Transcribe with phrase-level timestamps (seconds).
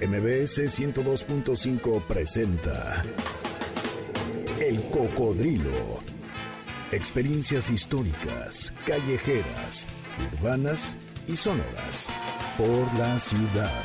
[0.00, 3.04] MBS 102.5 presenta
[4.58, 5.98] El Cocodrilo.
[6.90, 9.86] Experiencias históricas, callejeras,
[10.32, 10.96] urbanas
[11.28, 12.08] y sonoras
[12.56, 13.82] por la ciudad.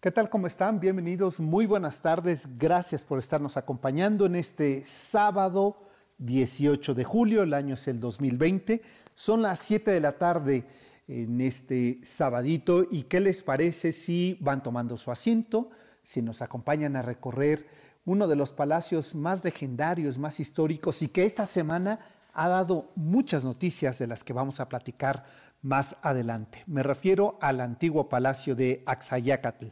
[0.00, 0.28] ¿Qué tal?
[0.28, 0.80] ¿Cómo están?
[0.80, 2.48] Bienvenidos, muy buenas tardes.
[2.56, 5.76] Gracias por estarnos acompañando en este sábado
[6.18, 8.82] 18 de julio, el año es el 2020.
[9.14, 10.64] Son las 7 de la tarde
[11.10, 15.70] en este sabadito y qué les parece si van tomando su asiento,
[16.04, 17.66] si nos acompañan a recorrer
[18.04, 21.98] uno de los palacios más legendarios, más históricos y que esta semana
[22.32, 25.24] ha dado muchas noticias de las que vamos a platicar
[25.62, 26.62] más adelante.
[26.66, 29.66] Me refiero al antiguo palacio de Axayacatl.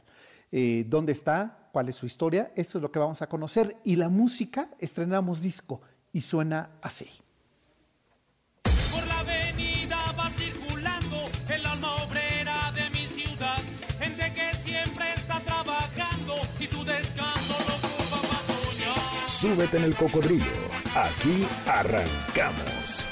[0.50, 1.68] Eh, ¿Dónde está?
[1.72, 2.52] ¿Cuál es su historia?
[2.56, 3.76] Esto es lo que vamos a conocer.
[3.84, 5.80] Y la música, estrenamos disco
[6.12, 7.08] y suena así.
[19.40, 20.44] Súbete en el cocodrilo.
[20.96, 23.04] Aquí arrancamos.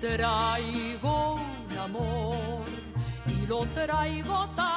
[0.00, 2.64] Traigo un amor
[3.28, 4.67] y lo traigo tan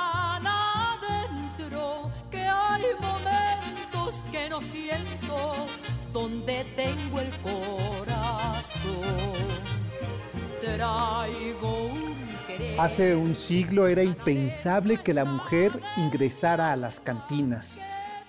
[6.13, 8.91] donde tengo el corazón.
[10.61, 12.79] Traigo un querer.
[12.79, 17.79] Hace un siglo era impensable que la mujer ingresara a las cantinas,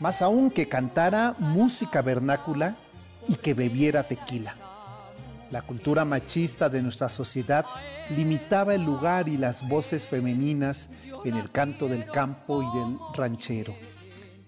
[0.00, 2.76] más aún que cantara música vernácula
[3.28, 4.54] y que bebiera tequila.
[5.50, 7.66] La cultura machista de nuestra sociedad
[8.08, 10.88] limitaba el lugar y las voces femeninas
[11.24, 13.74] en el canto del campo y del ranchero.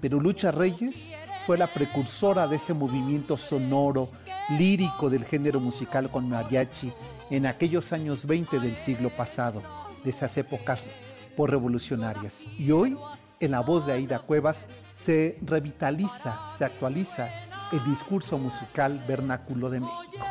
[0.00, 1.10] Pero Lucha Reyes
[1.46, 4.10] fue la precursora de ese movimiento sonoro,
[4.58, 6.90] lírico del género musical con mariachi
[7.30, 9.62] en aquellos años 20 del siglo pasado,
[10.04, 10.88] de esas épocas
[11.36, 12.44] por revolucionarias.
[12.58, 12.96] Y hoy,
[13.40, 14.66] en la voz de Aida Cuevas,
[14.96, 17.28] se revitaliza, se actualiza
[17.72, 20.26] el discurso musical vernáculo de México.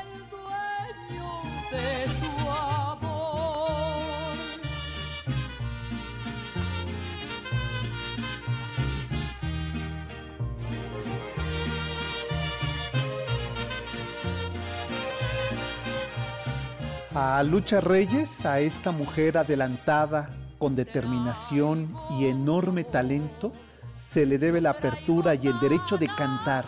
[17.15, 23.53] A Lucha Reyes, a esta mujer adelantada, con determinación y enorme talento,
[23.99, 26.65] se le debe la apertura y el derecho de cantar,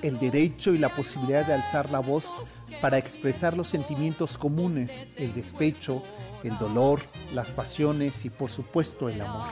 [0.00, 2.32] el derecho y la posibilidad de alzar la voz
[2.80, 6.04] para expresar los sentimientos comunes, el despecho,
[6.44, 7.00] el dolor,
[7.34, 9.48] las pasiones y por supuesto el amor.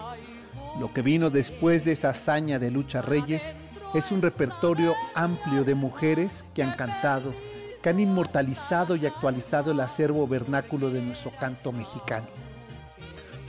[0.78, 3.56] Lo que vino después de esa hazaña de Lucha Reyes
[3.92, 7.34] es un repertorio amplio de mujeres que han cantado,
[7.82, 12.26] que han inmortalizado y actualizado el acervo vernáculo de nuestro canto mexicano.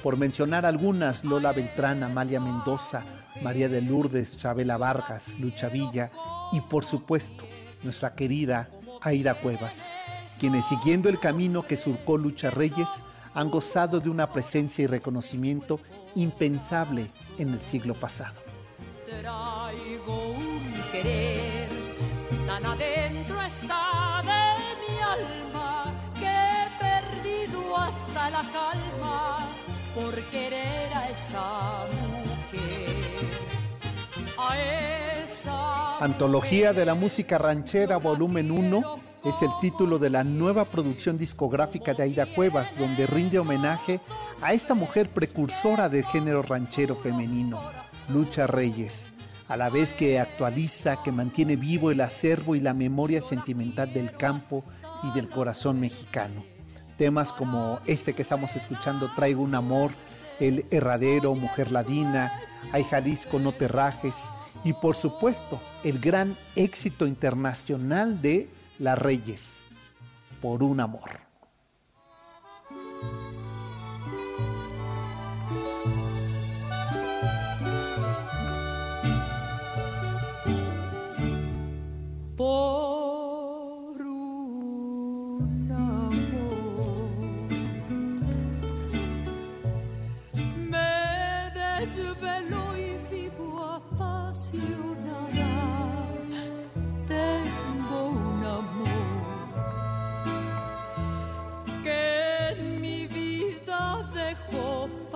[0.04, 3.04] Por mencionar algunas, Lola Beltrán, Amalia Mendoza,
[3.42, 6.12] María de Lourdes, Chabela Vargas, Lucha Villa
[6.52, 7.44] y por supuesto
[7.84, 8.70] nuestra querida
[9.02, 9.84] Aida Cuevas,
[10.40, 12.90] quienes siguiendo el camino que surcó Lucha Reyes
[13.34, 15.80] han gozado de una presencia y reconocimiento
[16.16, 17.08] impensable
[17.38, 18.40] en el siglo pasado.
[28.40, 29.50] La calma
[29.94, 33.30] por querer a esa mujer.
[34.38, 34.58] A
[35.24, 41.18] esa Antología de la música ranchera volumen 1 es el título de la nueva producción
[41.18, 44.00] discográfica de Aida Cuevas, donde rinde homenaje
[44.42, 47.60] a esta mujer precursora del género ranchero femenino,
[48.08, 49.12] Lucha Reyes,
[49.50, 54.14] a la vez que actualiza, que mantiene vivo el acervo y la memoria sentimental del
[54.14, 54.64] campo
[55.04, 56.59] y del corazón mexicano.
[57.00, 59.92] Temas como este que estamos escuchando, Traigo un amor,
[60.42, 62.30] El Herradero, Mujer Ladina,
[62.74, 64.18] Ay Jalisco, no te rajes,
[64.66, 68.50] y por supuesto el gran éxito internacional de
[68.80, 69.62] Las Reyes,
[70.42, 71.10] Por un amor.
[82.36, 82.99] por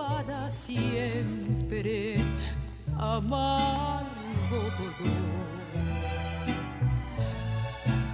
[0.06, 2.16] para siempre
[2.98, 5.34] amargo dolor.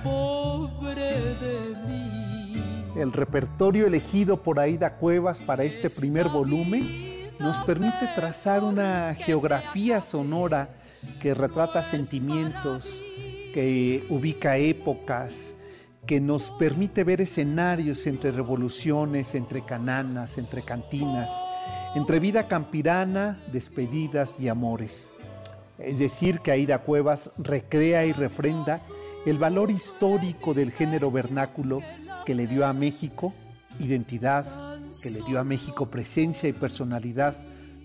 [0.05, 2.93] Pobre de mí.
[2.97, 10.01] El repertorio elegido por Aida Cuevas para este primer volumen nos permite trazar una geografía
[10.01, 10.69] sonora
[11.21, 12.87] que retrata sentimientos,
[13.55, 15.55] que ubica épocas,
[16.07, 21.31] que nos permite ver escenarios entre revoluciones, entre cananas, entre cantinas,
[21.95, 25.13] entre vida campirana, despedidas y amores.
[25.79, 28.81] Es decir, que Aida Cuevas recrea y refrenda
[29.27, 31.81] el valor histórico del género vernáculo
[32.25, 33.35] que le dio a México
[33.79, 37.37] identidad, que le dio a México presencia y personalidad,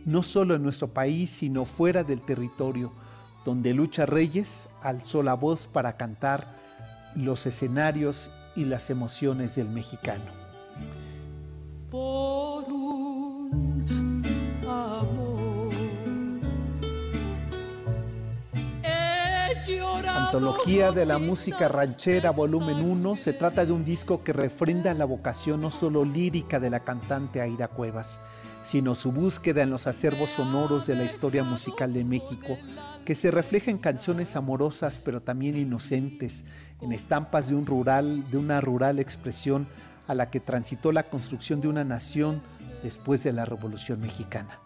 [0.06, 2.92] no solo en nuestro país, sino fuera del territorio,
[3.46, 6.48] donde Lucha Reyes alzó la voz para cantar
[7.16, 10.26] los escenarios y las emociones del mexicano.
[20.36, 25.06] Antología de la música ranchera volumen 1 se trata de un disco que refrenda la
[25.06, 28.20] vocación no solo lírica de la cantante Aida Cuevas,
[28.66, 32.58] sino su búsqueda en los acervos sonoros de la historia musical de México,
[33.06, 36.44] que se refleja en canciones amorosas pero también inocentes,
[36.82, 39.68] en estampas de un rural, de una rural expresión
[40.08, 42.42] a la que transitó la construcción de una nación
[42.86, 44.60] después de la Revolución Mexicana.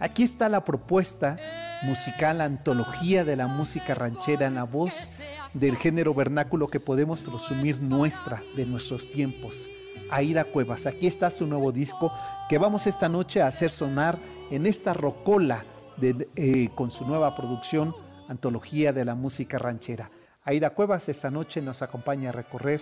[0.00, 1.38] Aquí está la propuesta
[1.84, 5.08] musical antología de la música ranchera en la voz
[5.54, 9.70] del género vernáculo que podemos presumir nuestra, de nuestros tiempos.
[10.10, 12.12] Aida Cuevas, aquí está su nuevo disco
[12.48, 14.18] que vamos esta noche a hacer sonar
[14.50, 15.64] en esta rocola
[16.02, 17.94] eh, con su nueva producción
[18.28, 20.10] Antología de la música ranchera.
[20.42, 22.80] Aida Cuevas esta noche nos acompaña a recorrer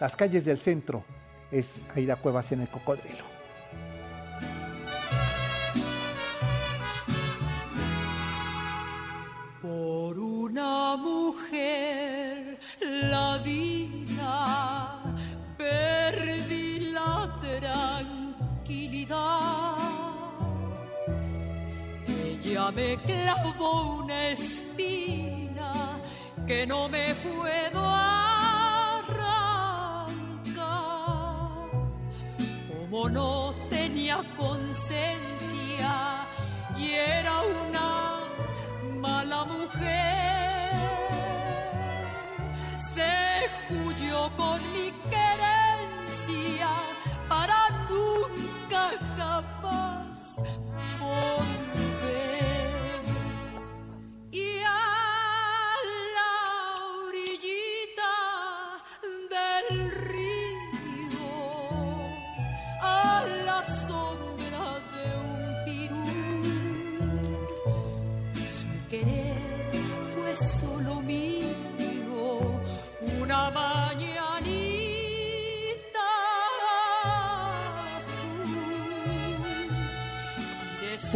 [0.00, 1.04] las calles del centro.
[1.50, 3.35] Es Aida Cuevas en el Cocodrilo.
[10.56, 14.34] Una mujer ladina
[15.58, 18.56] perdí la tranquilidad
[22.08, 26.00] ella me clavó una espina
[26.46, 28.96] que no me puedo arrancar
[32.70, 36.26] como no tenía conciencia
[36.78, 38.20] y era una
[39.02, 40.15] mala mujer.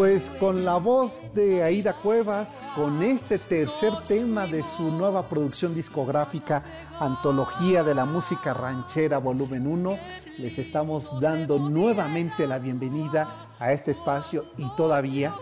[0.00, 5.74] Pues con la voz de Aida Cuevas, con este tercer tema de su nueva producción
[5.74, 6.62] discográfica,
[6.98, 9.98] Antología de la Música Ranchera Volumen 1,
[10.38, 15.34] les estamos dando nuevamente la bienvenida a este espacio y todavía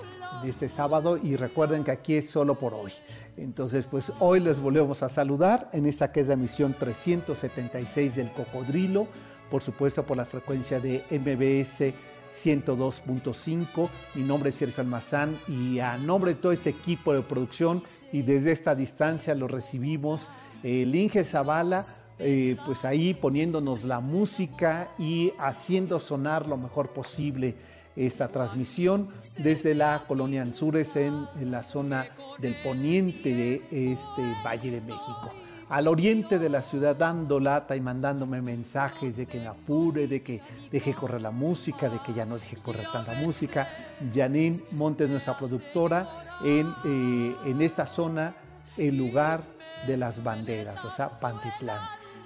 [0.42, 2.90] de este sábado y recuerden que aquí es solo por hoy.
[3.36, 8.32] Entonces, pues hoy les volvemos a saludar en esta que es la emisión 376 del
[8.32, 9.06] Cocodrilo,
[9.52, 11.94] por supuesto por la frecuencia de MBS
[12.34, 13.88] 102.5.
[14.14, 17.82] Mi nombre es Sergio Almazán y a nombre de todo este equipo de producción
[18.12, 20.30] y desde esta distancia lo recibimos
[20.62, 21.86] eh, el Inge Zavala,
[22.18, 27.54] eh, pues ahí poniéndonos la música y haciendo sonar lo mejor posible
[27.96, 29.08] esta transmisión
[29.38, 32.06] desde la colonia Anzures en, en la zona
[32.38, 35.32] del poniente de este Valle de México
[35.68, 40.22] al oriente de la ciudad dando lata y mandándome mensajes de que me apure, de
[40.22, 43.68] que deje correr la música, de que ya no deje correr tanta música.
[44.12, 46.08] Janine Montes, nuestra productora,
[46.42, 48.34] en, eh, en esta zona,
[48.76, 49.42] el lugar
[49.86, 51.80] de las banderas, o sea, Pantitlán.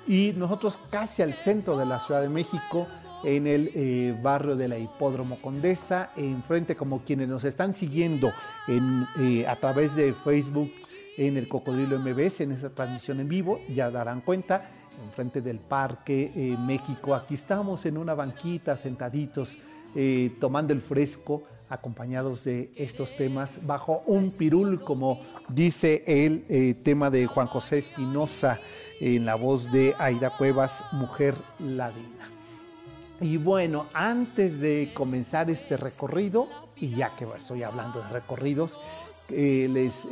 [0.06, 2.86] Y nosotros casi al centro de la Ciudad de México,
[3.24, 8.32] en el eh, barrio de la Hipódromo Condesa, enfrente como quienes nos están siguiendo
[8.66, 10.70] en, eh, a través de Facebook
[11.26, 14.68] en el Cocodrilo MBS, en esta transmisión en vivo, ya darán cuenta,
[15.04, 17.14] enfrente del Parque eh, México.
[17.14, 19.58] Aquí estamos en una banquita, sentaditos,
[19.94, 26.74] eh, tomando el fresco, acompañados de estos temas, bajo un pirul, como dice el eh,
[26.82, 28.60] tema de Juan José Espinosa,
[29.00, 32.28] en la voz de Aida Cuevas, Mujer Ladina.
[33.20, 38.80] Y bueno, antes de comenzar este recorrido, y ya que estoy hablando de recorridos,
[39.28, 40.04] les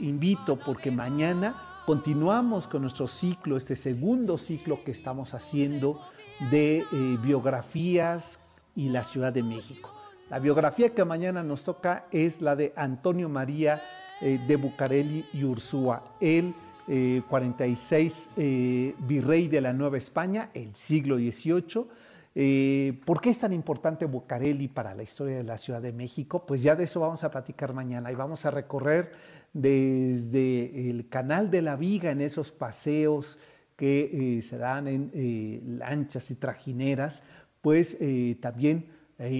[0.00, 6.00] invito porque mañana continuamos con nuestro ciclo, este segundo ciclo que estamos haciendo
[6.50, 6.84] de
[7.22, 8.40] biografías
[8.74, 9.90] y la Ciudad de México.
[10.30, 13.82] La biografía que mañana nos toca es la de Antonio María
[14.20, 16.54] de Bucareli y Ursúa, el
[17.28, 21.86] 46 virrey de la Nueva España, el siglo XVIII
[22.34, 26.44] eh, ¿Por qué es tan importante Bucareli para la historia de la Ciudad de México?
[26.46, 29.12] Pues ya de eso vamos a platicar mañana y vamos a recorrer
[29.52, 33.38] desde el Canal de la Viga en esos paseos
[33.76, 37.22] que eh, se dan en eh, lanchas y trajineras,
[37.60, 37.98] pues
[38.40, 38.90] también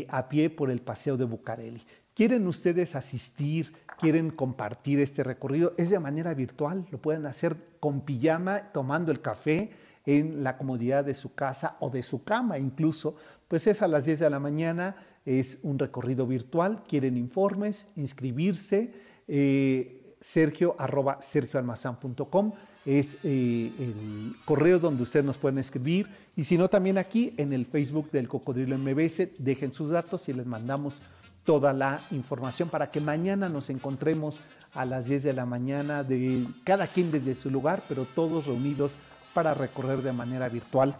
[0.08, 1.82] a pie por el Paseo de Bucareli.
[2.14, 3.74] ¿Quieren ustedes asistir?
[3.98, 5.74] ¿Quieren compartir este recorrido?
[5.76, 9.72] Es de manera virtual, lo pueden hacer con pijama, tomando el café
[10.06, 12.58] en la comodidad de su casa o de su cama.
[12.58, 13.16] Incluso,
[13.48, 18.92] pues es a las 10 de la mañana, es un recorrido virtual, quieren informes, inscribirse,
[19.28, 22.52] eh, sergio arroba sergioalmazán.com
[22.84, 26.08] es eh, el correo donde ustedes nos pueden escribir.
[26.36, 30.32] Y si no también aquí en el Facebook del Cocodrilo MBS, dejen sus datos y
[30.32, 31.02] les mandamos
[31.44, 34.40] toda la información para que mañana nos encontremos
[34.72, 38.92] a las 10 de la mañana de cada quien desde su lugar, pero todos reunidos
[39.34, 40.96] para recorrer de manera virtual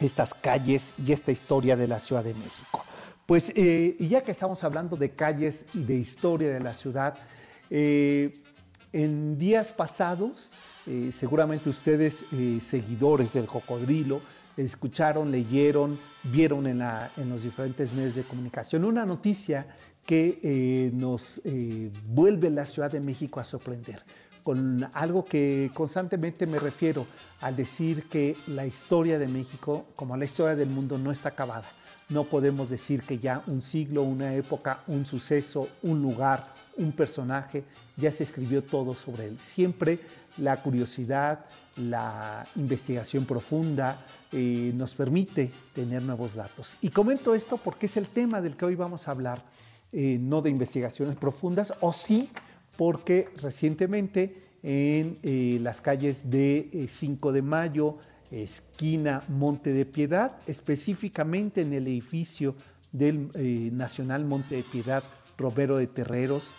[0.00, 2.84] estas calles y esta historia de la Ciudad de México.
[3.26, 7.18] Pues eh, y ya que estamos hablando de calles y de historia de la ciudad,
[7.70, 8.40] eh,
[8.92, 10.52] en días pasados,
[10.86, 12.24] eh, seguramente ustedes,
[12.68, 14.20] seguidores del cocodrilo,
[14.56, 19.66] escucharon, leyeron, vieron en, la, en, los diferentes medios de comunicación una noticia
[20.06, 21.42] que nos
[22.06, 24.04] vuelve la Ciudad de México a sorprender
[24.46, 27.04] con algo que constantemente me refiero
[27.40, 31.66] al decir que la historia de México, como la historia del mundo, no está acabada.
[32.10, 37.64] No podemos decir que ya un siglo, una época, un suceso, un lugar, un personaje,
[37.96, 39.38] ya se escribió todo sobre él.
[39.40, 39.98] Siempre
[40.38, 41.46] la curiosidad,
[41.78, 43.98] la investigación profunda
[44.30, 46.76] eh, nos permite tener nuevos datos.
[46.82, 49.42] Y comento esto porque es el tema del que hoy vamos a hablar,
[49.90, 52.30] eh, no de investigaciones profundas, o sí
[52.76, 57.98] porque recientemente en eh, las calles de 5 eh, de Mayo,
[58.30, 62.54] esquina Monte de Piedad, específicamente en el edificio
[62.92, 65.02] del eh, Nacional Monte de Piedad,
[65.38, 66.50] Robero de Terreros,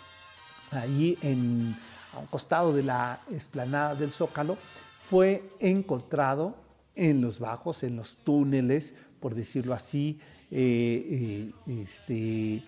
[0.70, 1.76] ahí en,
[2.14, 4.56] a un costado de la explanada del Zócalo,
[5.10, 6.56] fue encontrado
[6.94, 10.18] en los bajos, en los túneles, por decirlo así,
[10.50, 12.62] este,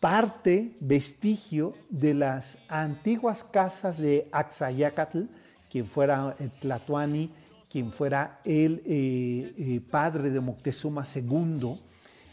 [0.00, 5.22] parte, vestigio de las antiguas casas de Axayacatl,
[5.70, 7.30] quien fuera Tlatuani,
[7.74, 11.80] quien fuera el eh, eh, padre de Moctezuma II,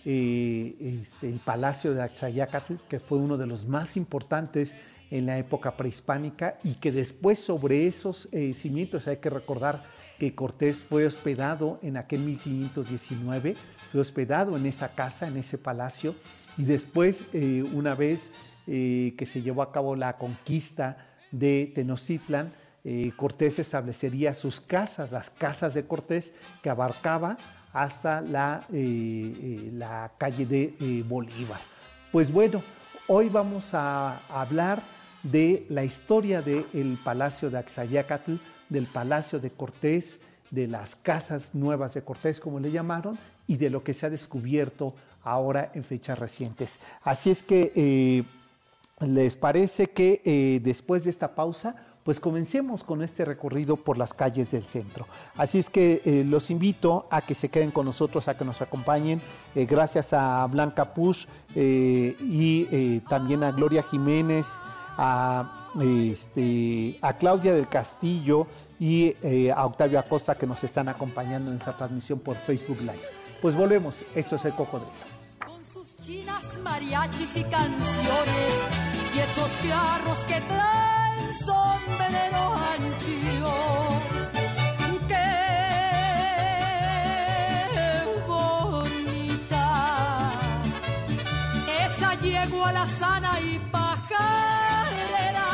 [0.06, 4.76] eh, este, el palacio de Axayacatl, que fue uno de los más importantes
[5.10, 9.84] en la época prehispánica y que después sobre esos cimientos hay que recordar
[10.20, 13.56] que Cortés fue hospedado en aquel 1519,
[13.92, 16.14] fue hospedado en esa casa, en ese palacio,
[16.58, 18.32] y después, eh, una vez
[18.68, 20.98] eh, que se llevó a cabo la conquista
[21.32, 22.54] de Tenochtitlan,
[22.84, 27.38] eh, Cortés establecería sus casas, las casas de Cortés, que abarcaba
[27.74, 31.62] hasta la, la calle de Bolívar.
[32.12, 32.62] Pues bueno,
[33.08, 34.82] hoy vamos a hablar
[35.24, 38.34] de la historia del Palacio de Axayacatl,
[38.68, 43.18] del Palacio de Cortés, de las casas nuevas de Cortés, como le llamaron,
[43.48, 46.80] y de lo que se ha descubierto ahora en fechas recientes.
[47.04, 48.24] Así es que, eh,
[49.06, 54.12] ¿les parece que eh, después de esta pausa, pues comencemos con este recorrido por las
[54.12, 55.06] calles del centro.
[55.36, 58.62] Así es que eh, los invito a que se queden con nosotros, a que nos
[58.62, 59.22] acompañen.
[59.54, 64.48] gracias a Blanca Push y también a Gloria Jiménez,
[64.98, 68.48] a, este, a Claudia del Castillo
[68.80, 69.14] y
[69.52, 73.22] a Octavio Acosta que nos están acompañando en esta transmisión por Facebook Live.
[73.44, 75.11] Pues volvemos, esto es el cocodrilo
[76.02, 78.54] chinas, mariachis y canciones,
[79.14, 83.54] y esos charros que traen son veneno anchio.
[85.08, 85.28] ¡Qué
[88.28, 89.68] bonita!
[91.86, 95.50] Esa yegua la sana y pajarera,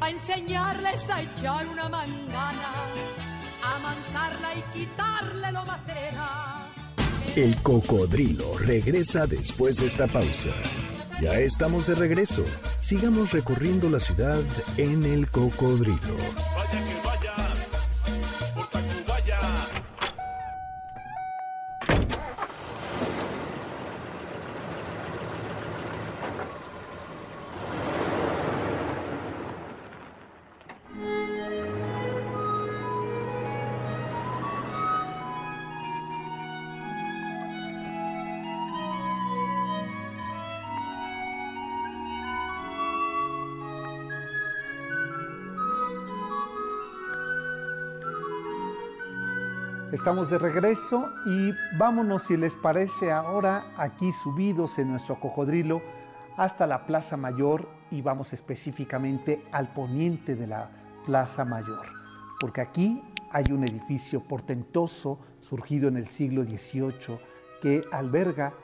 [0.00, 2.70] a enseñarles a echar una mangana,
[3.64, 6.71] a amansarla y quitarle lo matera
[7.36, 10.50] el cocodrilo regresa después de esta pausa.
[11.20, 12.44] Ya estamos de regreso.
[12.78, 14.42] Sigamos recorriendo la ciudad
[14.76, 16.16] en el cocodrilo.
[49.92, 55.82] Estamos de regreso y vámonos, si les parece, ahora aquí subidos en nuestro cocodrilo
[56.38, 60.70] hasta la Plaza Mayor y vamos específicamente al poniente de la
[61.04, 61.86] Plaza Mayor,
[62.40, 67.20] porque aquí hay un edificio portentoso surgido en el siglo XVIII
[67.60, 68.54] que alberga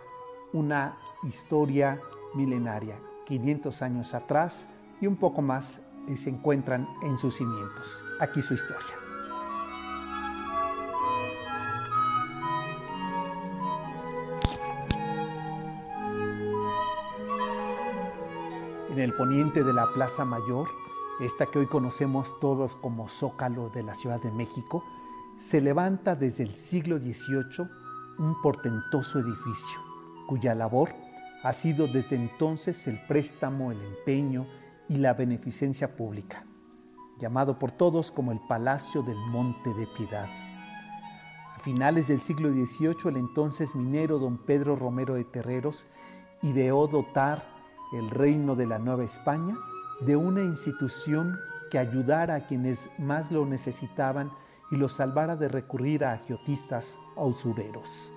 [0.54, 2.00] una historia
[2.34, 2.96] milenaria.
[3.26, 8.02] 500 años atrás y un poco más eh, se encuentran en sus cimientos.
[8.18, 8.97] Aquí su historia.
[19.18, 20.68] Poniente de la Plaza Mayor,
[21.18, 24.84] esta que hoy conocemos todos como Zócalo de la Ciudad de México,
[25.38, 27.66] se levanta desde el siglo XVIII
[28.20, 29.76] un portentoso edificio,
[30.28, 30.94] cuya labor
[31.42, 34.46] ha sido desde entonces el préstamo, el empeño
[34.88, 36.46] y la beneficencia pública,
[37.18, 40.28] llamado por todos como el Palacio del Monte de Piedad.
[41.56, 45.88] A finales del siglo XVIII, el entonces minero don Pedro Romero de Terreros
[46.42, 47.57] ideó dotar
[47.92, 49.56] el reino de la Nueva España
[50.00, 51.38] de una institución
[51.70, 54.30] que ayudara a quienes más lo necesitaban
[54.70, 58.12] y los salvara de recurrir a agiotistas o usureros.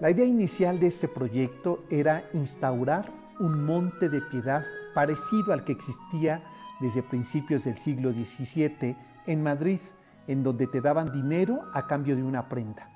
[0.00, 4.64] La idea inicial de este proyecto era instaurar un monte de piedad
[4.94, 6.42] parecido al que existía
[6.80, 9.78] desde principios del siglo XVII en Madrid,
[10.26, 12.88] en donde te daban dinero a cambio de una prenda.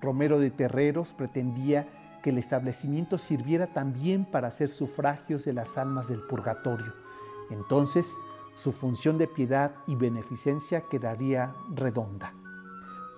[0.00, 1.88] Romero de Terreros pretendía
[2.22, 6.92] que el establecimiento sirviera también para hacer sufragios de las almas del purgatorio.
[7.50, 8.14] Entonces,
[8.54, 12.34] su función de piedad y beneficencia quedaría redonda.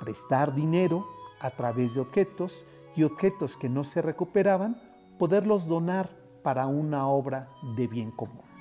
[0.01, 1.07] Prestar dinero
[1.41, 4.81] a través de objetos y objetos que no se recuperaban,
[5.19, 6.11] poderlos donar
[6.43, 8.52] para una obra de bien común.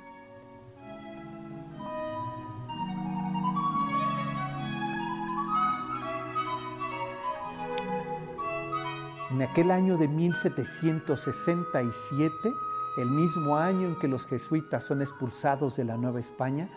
[9.41, 12.53] En aquel año de 1767,
[12.97, 16.69] el mismo año en que los jesuitas son expulsados de la Nueva España,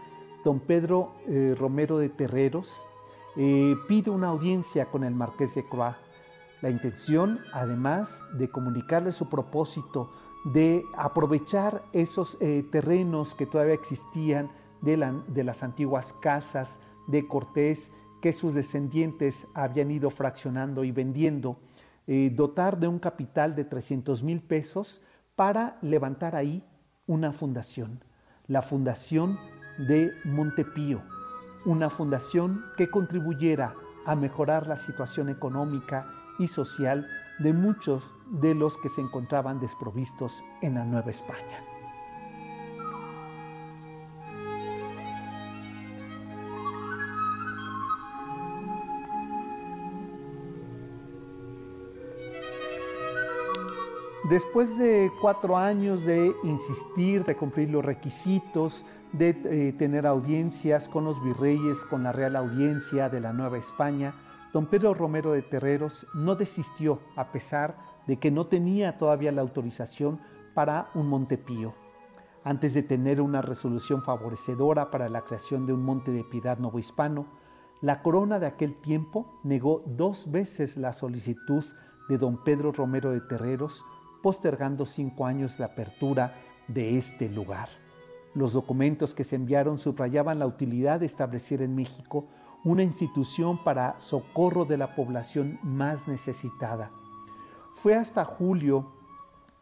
[0.47, 2.87] don Pedro eh, Romero de Terreros
[3.37, 5.95] eh, pide una audiencia con el marqués de Croix.
[6.63, 10.11] La intención, además de comunicarle su propósito
[10.47, 14.51] de aprovechar esos eh, terrenos que todavía existían
[14.81, 14.97] de,
[15.45, 21.59] las antiguas casas de Cortés, que sus descendientes habían ido fraccionando y vendiendo,
[22.07, 25.03] eh, dotar de un capital de 300 mil pesos
[25.37, 26.63] para levantar ahí
[27.07, 28.03] una fundación,
[28.47, 29.39] la Fundación
[29.79, 31.03] de Montepío,
[31.65, 33.75] una fundación que contribuyera
[34.07, 36.07] a mejorar la situación económica
[36.39, 37.07] y social
[37.39, 41.74] de muchos de los que se encontraban desprovistos en la Nueva España.
[54.35, 61.05] Después de cuatro años de insistir, de cumplir los requisitos, de eh, tener audiencias con
[61.05, 64.13] los virreyes, con la Real Audiencia de la Nueva España,
[64.53, 67.77] Don Pedro Romero de Terreros no desistió a pesar
[68.09, 70.19] de que no tenía todavía la autorización
[70.53, 71.73] para un Montepío.
[72.43, 77.29] Antes de tener una resolución favorecedora para la creación de un monte de piedad novohispano,
[77.83, 81.65] la corona de aquel tiempo negó dos veces la solicitud
[82.09, 83.85] de don Pedro Romero de Terreros,
[84.25, 86.35] postergando cinco años la apertura
[86.67, 87.69] de este lugar.
[88.33, 92.27] Los documentos que se enviaron subrayaban la utilidad de establecer en México
[92.65, 96.91] una institución para socorro de la población más necesitada.
[97.75, 98.91] Fue hasta julio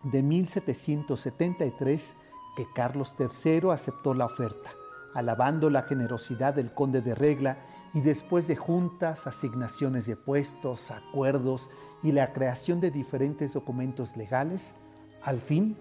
[0.04, 2.16] de 1773
[2.56, 4.70] que Carlos III aceptó la oferta,
[5.12, 7.58] alabando la generosidad del conde de Regla
[7.94, 11.70] y después de juntas, asignaciones de puestos, acuerdos
[12.02, 14.74] y la creación de diferentes documentos legales,
[15.22, 15.76] al fin,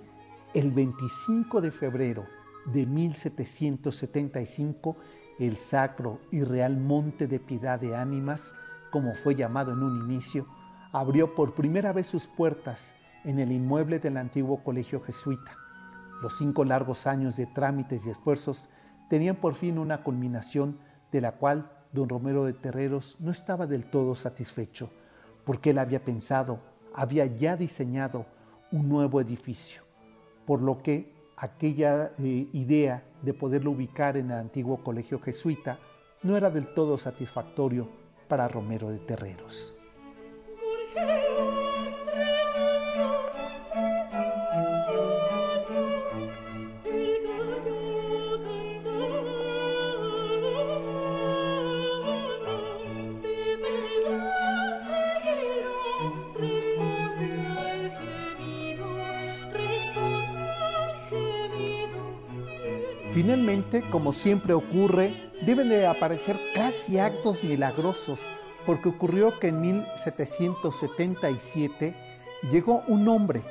[0.53, 2.25] el 25 de febrero
[2.65, 4.97] de 1775,
[5.39, 8.53] el sacro y real monte de piedad de ánimas,
[8.91, 10.45] como fue llamado en un inicio,
[10.91, 15.55] abrió por primera vez sus puertas en el inmueble del antiguo colegio jesuita.
[16.21, 18.69] Los cinco largos años de trámites y esfuerzos
[19.09, 20.77] tenían por fin una culminación
[21.11, 24.89] de la cual don Romero de Terreros no estaba del todo satisfecho,
[25.45, 26.59] porque él había pensado,
[26.93, 28.25] había ya diseñado
[28.71, 29.81] un nuevo edificio,
[30.45, 35.79] por lo que aquella eh, idea de poderlo ubicar en el antiguo colegio jesuita
[36.23, 37.89] no era del todo satisfactorio
[38.27, 39.73] para Romero de Terreros.
[63.21, 68.27] Finalmente, como siempre ocurre, deben de aparecer casi actos milagrosos,
[68.65, 71.93] porque ocurrió que en 1777
[72.49, 73.43] llegó un hombre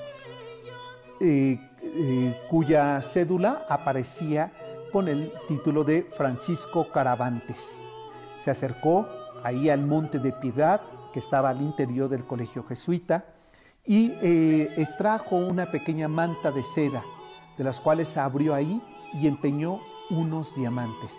[1.20, 4.50] eh, eh, cuya cédula aparecía
[4.90, 7.80] con el título de Francisco Caravantes.
[8.44, 9.06] Se acercó
[9.44, 10.80] ahí al Monte de Piedad,
[11.12, 13.24] que estaba al interior del colegio jesuita,
[13.86, 17.04] y eh, extrajo una pequeña manta de seda,
[17.60, 18.80] de las cuales abrió ahí
[19.12, 21.14] y empeñó unos diamantes.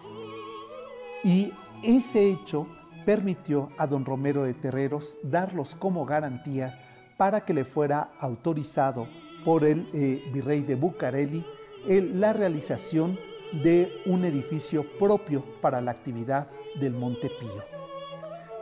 [1.23, 2.65] Y ese hecho
[3.05, 6.79] permitió a don Romero de Terreros darlos como garantías
[7.15, 9.07] para que le fuera autorizado
[9.45, 11.45] por el eh, virrey de Bucareli
[11.85, 13.19] la realización
[13.61, 16.47] de un edificio propio para la actividad
[16.79, 17.63] del Monte Pío.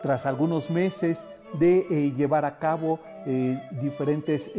[0.04, 4.52] Tras algunos meses de eh, llevar a cabo eh, diferentes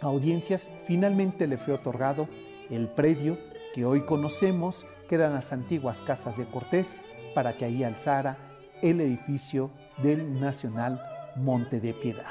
[0.00, 2.28] audiencias, finalmente le fue otorgado
[2.70, 3.38] el predio
[3.74, 7.00] que hoy conocemos, que eran las antiguas casas de Cortés,
[7.34, 8.38] para que ahí alzara
[8.82, 9.70] el edificio
[10.02, 11.00] del Nacional
[11.36, 12.24] Monte de Piedad.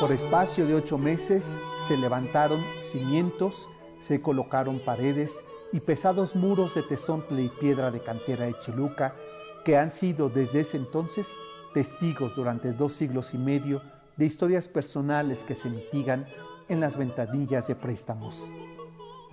[0.00, 1.44] Por espacio de ocho meses
[1.88, 3.68] se levantaron cimientos,
[4.06, 9.16] se colocaron paredes y pesados muros de tesontle y piedra de cantera de Chiluca,
[9.64, 11.36] que han sido desde ese entonces
[11.74, 13.82] testigos durante dos siglos y medio
[14.16, 16.24] de historias personales que se mitigan
[16.68, 18.52] en las ventanillas de préstamos.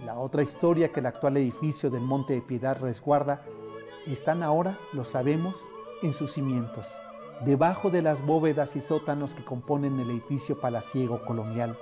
[0.04, 3.46] La otra historia que el actual edificio del Monte de Piedad resguarda
[4.08, 7.00] están ahora, lo sabemos, en sus cimientos
[7.46, 11.78] debajo de las bóvedas y sótanos que componen el edificio palaciego colonial,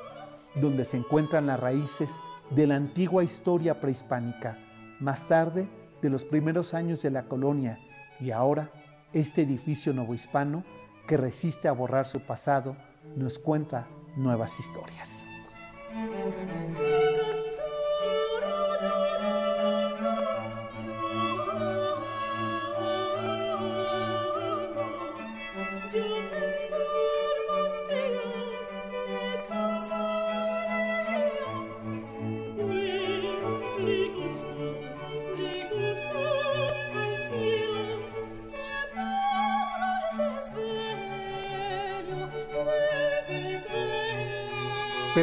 [0.55, 2.09] donde se encuentran las raíces
[2.55, 4.57] de la antigua historia prehispánica,
[4.99, 5.67] más tarde
[6.01, 7.79] de los primeros años de la colonia
[8.19, 8.69] y ahora
[9.13, 10.63] este edificio novohispano
[11.07, 12.75] que resiste a borrar su pasado
[13.15, 15.23] nos cuenta nuevas historias.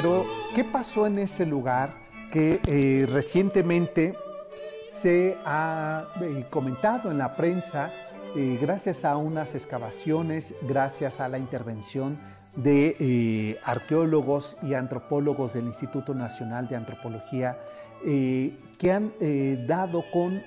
[0.01, 1.93] Pero, ¿qué pasó en ese lugar
[2.31, 4.15] que eh, recientemente
[4.93, 7.91] se ha eh, comentado en la prensa
[8.37, 12.17] eh, gracias a unas excavaciones, gracias a la intervención
[12.55, 17.59] de arqueólogos y antropólogos del Instituto Nacional de Antropología,
[18.05, 19.13] que han
[19.67, 20.41] dado con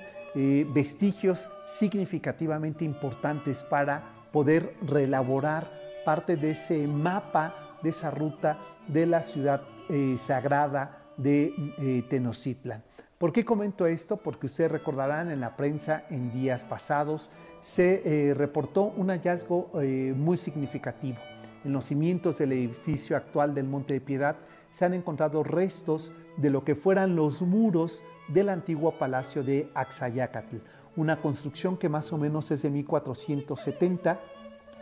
[0.73, 5.69] vestigios significativamente importantes para poder reelaborar
[6.05, 12.83] parte de ese mapa, de esa ruta de la ciudad eh, sagrada de eh, Tenochtitlan.
[13.17, 14.17] ¿Por qué comento esto?
[14.17, 17.29] Porque ustedes recordarán en la prensa en días pasados
[17.61, 19.69] se eh, reportó un hallazgo
[20.15, 21.19] muy significativo.
[21.63, 24.35] En los cimientos del edificio actual del Monte de Piedad
[24.71, 30.57] se han encontrado restos de lo que fueran los muros del antiguo palacio de Axayacatl,
[30.95, 34.19] una construcción que más o menos es de 1470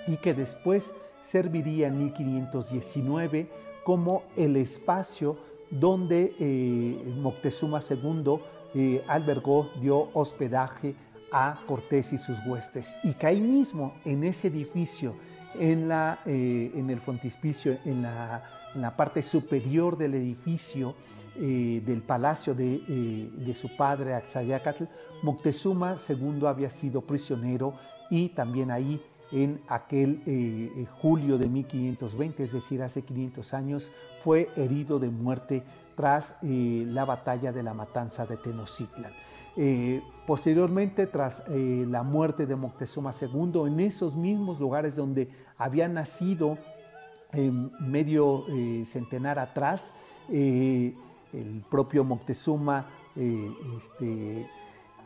[0.07, 0.93] y que después
[1.29, 3.49] serviría en 1519
[3.83, 5.37] como el espacio
[5.69, 8.39] donde eh, Moctezuma II
[8.73, 10.95] eh, albergó, dio hospedaje
[11.31, 12.95] a Cortés y sus huestes.
[13.03, 15.15] Y que ahí mismo, en ese edificio,
[15.55, 20.95] en, la, eh, en el frontispicio, en la, en la, parte superior del edificio
[21.35, 22.79] del palacio de,
[23.31, 24.83] de su padre Axayacatl,
[25.21, 27.75] Moctezuma II había sido prisionero
[28.09, 33.91] y también ahí en aquel eh, eh, julio de 1520, es decir, hace 500 años,
[34.21, 35.63] fue herido de muerte
[35.95, 39.13] tras eh, la batalla de la matanza de Tenochtitlan.
[40.25, 46.57] posteriormente, tras la muerte de Moctezuma II, en esos mismos lugares donde había nacido
[47.81, 48.45] medio
[48.85, 49.93] centenar atrás,
[50.29, 50.95] el
[51.69, 52.87] propio Moctezuma
[53.17, 54.47] este,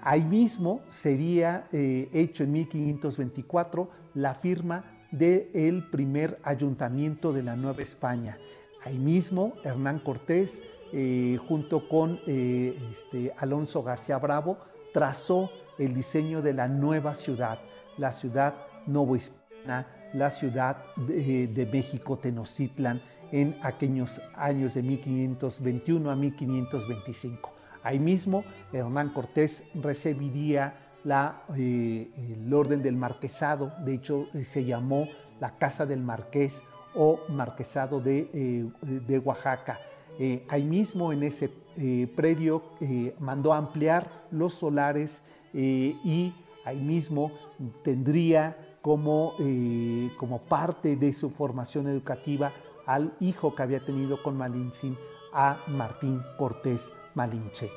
[0.05, 7.83] Ahí mismo sería eh, hecho en 1524 la firma del primer ayuntamiento de la Nueva
[7.83, 8.37] España.
[8.83, 10.61] Ahí mismo Hernán Cortés,
[10.91, 14.57] eh, junto con eh, este, Alonso García Bravo,
[14.93, 17.59] trazó el diseño de la nueva ciudad,
[17.97, 26.15] la ciudad novohispana, la ciudad de, de México Tenochtitlan, en aquellos años de 1521 a
[26.17, 27.52] 1525.
[27.83, 35.07] Ahí mismo Hernán Cortés recibiría la, el orden del marquesado, de hecho se llamó
[35.41, 36.63] la Casa del Marqués
[36.95, 39.79] o Marquesado de, de Oaxaca.
[40.47, 41.49] ahí mismo en ese
[42.15, 42.63] predio
[43.19, 47.31] mandó ampliar los solares y ahí mismo
[47.83, 49.33] tendría como,
[50.17, 52.53] como parte de su formación educativa
[52.85, 54.97] al hijo que había tenido con Malintzin,
[55.33, 57.69] a Martín Cortés Malinche.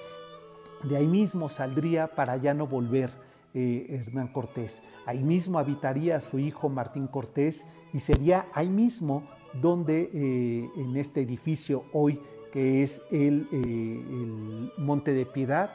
[0.82, 3.10] De ahí mismo saldría para ya no volver
[3.54, 4.82] eh, Hernán Cortés.
[5.06, 11.22] Ahí mismo habitaría su hijo Martín Cortés y sería ahí mismo donde eh, en este
[11.22, 12.20] edificio hoy
[12.52, 15.70] que es el, eh, el Monte de Piedad,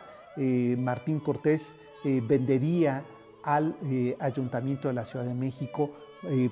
[0.78, 3.04] Martín Cortés vendería
[3.44, 3.76] al
[4.20, 5.92] Ayuntamiento de la Ciudad de México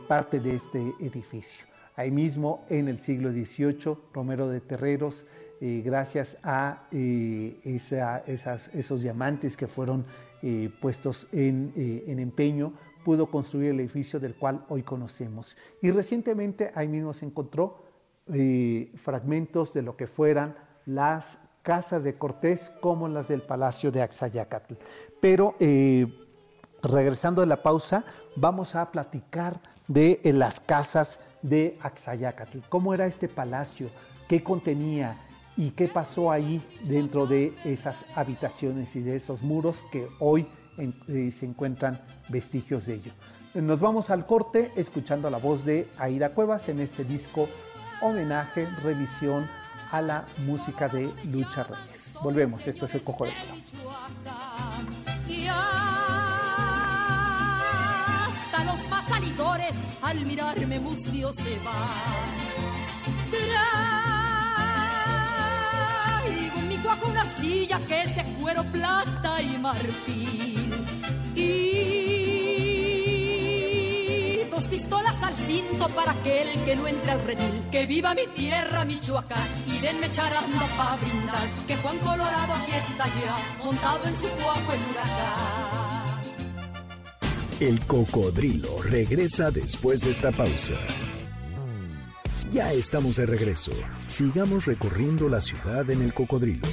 [0.08, 1.66] parte de este edificio.
[1.96, 5.26] Ahí mismo en el siglo XVIII, Romero de Terreros,
[5.62, 10.06] eh, gracias a eh, esos diamantes que fueron
[10.42, 11.74] eh, puestos en,
[12.08, 15.58] empeño, pudo construir el edificio del cual hoy conocemos.
[15.82, 17.84] Y recientemente ahí mismo se encontró
[18.96, 24.76] fragmentos de lo que fueran las casas de Cortés como las del Palacio de Axayacatl.
[25.20, 25.56] Pero
[26.84, 32.60] regresando de la pausa, vamos a platicar de las casas de Axayacatl.
[32.70, 33.90] ¿Cómo era este palacio?
[34.28, 35.18] ¿Qué contenía?
[35.60, 41.32] ¿Y qué pasó ahí dentro de esas habitaciones y de esos muros que hoy eh,
[41.34, 43.12] se encuentran vestigios de ello?
[43.54, 47.50] Nos vamos al corte escuchando la voz de Aida Cuevas en este disco
[48.02, 49.50] homenaje, revisión
[49.92, 52.14] a la música de Lucha Reyes.
[52.24, 53.34] Volvemos, esto es el Cojo de
[60.02, 62.30] al mirarme mustio se va.
[66.90, 70.74] Cuajo una silla que es de cuero, plata y marfil.
[71.36, 71.60] Y
[74.50, 77.62] dos pistolas al cinto para aquel que no entre al redil.
[77.72, 81.48] Que viva mi tierra, Michoacán, y denme charanda para brindar.
[81.68, 86.24] Que Juan Colorado aquí está ya, montado en su cuajo en huracán.
[87.60, 90.74] El cocodrilo regresa después de esta pausa.
[92.52, 93.72] Ya estamos de regreso.
[94.08, 96.68] Sigamos recorriendo la ciudad en el cocodrilo.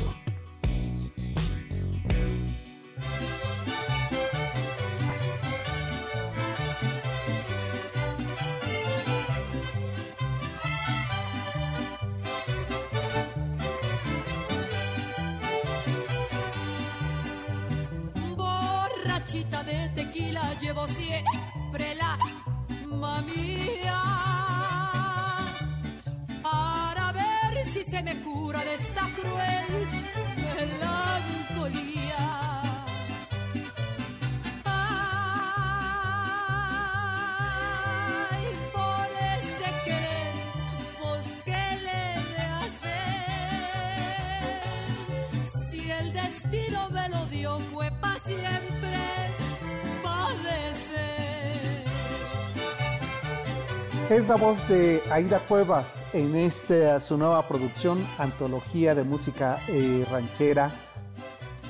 [54.08, 60.06] Es la voz de Aida Cuevas en esta su nueva producción, Antología de Música eh,
[60.08, 60.70] Ranchera,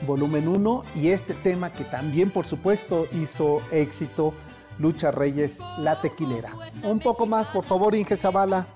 [0.07, 4.35] volumen 1, y este tema que también, por supuesto, hizo éxito,
[4.79, 6.53] Lucha Reyes, La Tequilera.
[6.83, 8.67] Un poco más, por favor, Inge Zavala.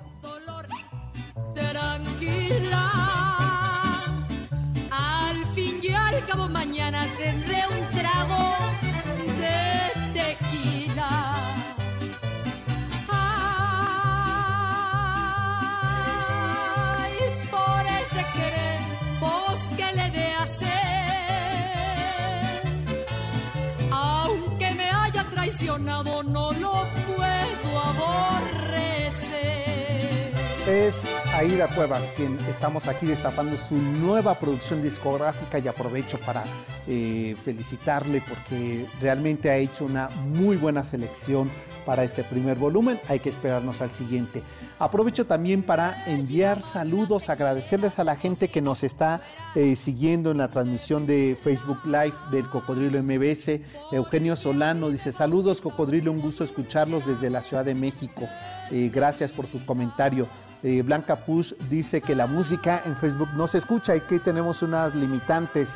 [30.90, 36.42] Es Aida Cuevas quien estamos aquí destapando su nueva producción discográfica y aprovecho para
[36.88, 41.48] eh, felicitarle porque realmente ha hecho una muy buena selección
[41.86, 42.98] para este primer volumen.
[43.06, 44.42] Hay que esperarnos al siguiente.
[44.80, 49.20] Aprovecho también para enviar saludos, agradecerles a la gente que nos está
[49.54, 53.60] eh, siguiendo en la transmisión de Facebook Live del Cocodrilo MBS.
[53.92, 58.28] Eugenio Solano dice, saludos Cocodrilo, un gusto escucharlos desde la Ciudad de México.
[58.72, 60.26] Eh, gracias por tu comentario.
[60.62, 64.62] Eh, Blanca Push dice que la música en Facebook no se escucha y que tenemos
[64.62, 65.70] unas limitantes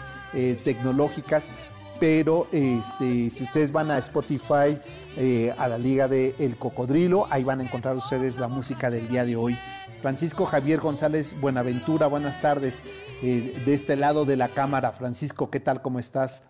[0.65, 1.49] tecnológicas
[2.01, 4.79] pero este, si ustedes van a Spotify,
[5.17, 9.09] eh, a la Liga del El Cocodrilo, ahí van a encontrar ustedes la música del
[9.09, 9.59] día de hoy.
[10.03, 12.83] Francisco Javier González Buenaventura, buenas tardes.
[13.23, 15.83] Eh, de este lado de la cámara, Francisco, ¿qué tal?
[15.83, 16.43] ¿Cómo estás?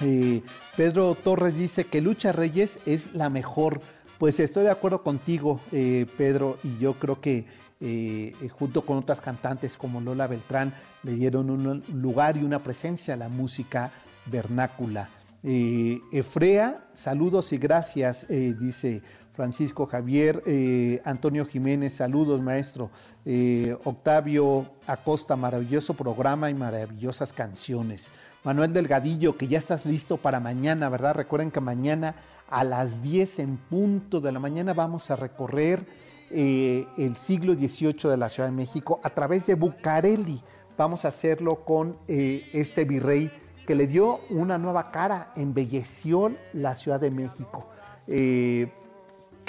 [0.00, 0.42] Eh,
[0.76, 3.80] Pedro Torres dice que Lucha Reyes es la mejor.
[4.20, 7.46] Pues estoy de acuerdo contigo, eh, Pedro, y yo creo que
[7.80, 13.14] eh, junto con otras cantantes como Lola Beltrán le dieron un lugar y una presencia
[13.14, 13.92] a la música
[14.26, 15.08] vernácula.
[15.42, 19.00] Efrea, saludos y gracias, dice
[19.40, 22.90] Francisco Javier, eh, Antonio Jiménez, saludos maestro,
[23.24, 28.12] eh, Octavio Acosta, maravilloso programa y maravillosas canciones.
[28.44, 31.14] Manuel Delgadillo, que ya estás listo para mañana, ¿verdad?
[31.14, 32.16] Recuerden que mañana
[32.50, 35.86] a las 10 en punto de la mañana vamos a recorrer
[36.30, 40.40] eh, el siglo XVIII de la Ciudad de México a través de Bucareli.
[40.76, 43.30] Vamos a hacerlo con este virrey
[43.66, 47.66] que le dio una nueva cara, embelleció la Ciudad de México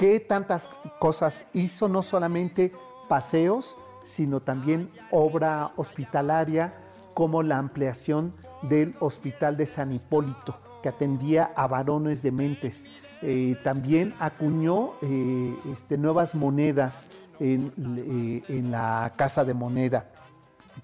[0.02, 2.72] qué tantas cosas hizo, no solamente
[3.08, 6.74] paseos, sino también obra hospitalaria,
[7.14, 8.34] como la ampliación
[8.64, 12.86] del Hospital de San Hipólito, que atendía a varones dementes.
[13.22, 20.10] Eh, también acuñó eh, este, nuevas monedas en, eh, en, la Casa de Moneda.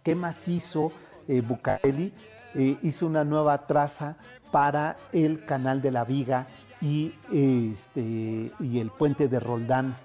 [0.04, 0.92] ¿Qué más hizo
[1.48, 2.14] Bucareli?
[2.82, 4.16] hizo una nueva traza
[4.52, 6.48] para el Canal de la Viga
[6.82, 9.96] y, este, y el puente de Roldán.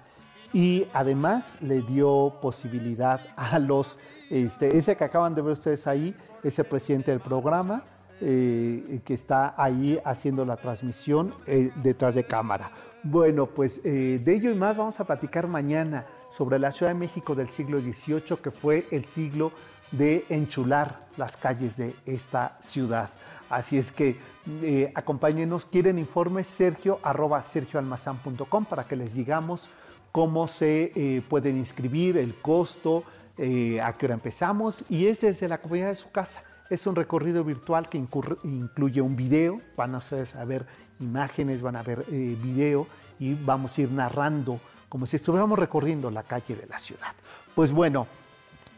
[0.51, 3.97] Y además le dio posibilidad a los,
[4.29, 7.83] este, ese que acaban de ver ustedes ahí, ese presidente del programa,
[8.21, 12.71] eh, que está ahí haciendo la transmisión eh, detrás de cámara.
[13.03, 16.99] Bueno, pues eh, de ello y más vamos a platicar mañana sobre la Ciudad de
[16.99, 19.51] México del siglo XVIII, que fue el siglo
[19.91, 23.09] de enchular las calles de esta ciudad.
[23.49, 24.17] Así es que
[24.95, 29.69] acompáñenos, quieren informes, sergio arroba sergioalmazán.com para que les digamos
[30.11, 33.03] cómo se pueden inscribir, el costo,
[33.37, 36.41] a qué hora empezamos y es desde la comunidad de su casa.
[36.73, 40.65] Es un recorrido virtual que incluye un video, van a ver
[40.99, 42.87] imágenes, van a ver video
[43.19, 44.59] y vamos a ir narrando
[44.89, 47.13] como si estuviéramos recorriendo la calle de la ciudad.
[47.53, 48.07] Pues bueno,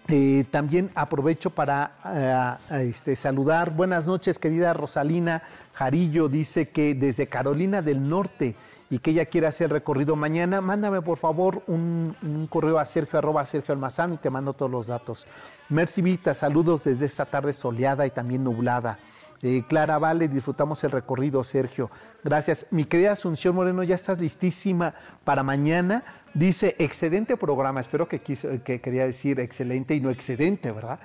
[0.09, 3.73] eh, también aprovecho para eh, este, saludar.
[3.73, 6.27] Buenas noches, querida Rosalina Jarillo.
[6.27, 8.57] Dice que desde Carolina del Norte
[8.95, 10.61] y que ella quiere hacer recorrido mañana.
[10.61, 14.87] Mándame por favor un, correo a Sergio arroba Sergio Almazán y te mando todos los
[14.87, 15.25] datos.
[15.67, 18.97] Merci Vita, saludos desde esta tarde soleada y también nublada.
[19.41, 21.89] Eh, Clara Vale, disfrutamos el recorrido, Sergio.
[22.23, 22.67] Gracias.
[22.71, 24.93] Mi querida Asunción Moreno, ya estás listísima
[25.25, 26.01] para mañana.
[26.33, 27.81] Dice, excelente programa.
[27.81, 30.99] Espero que, quiso, que quería decir excelente y no excedente, ¿verdad?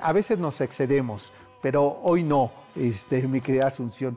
[0.00, 4.16] a veces nos excedemos, pero hoy no, este, mi querida Asunción.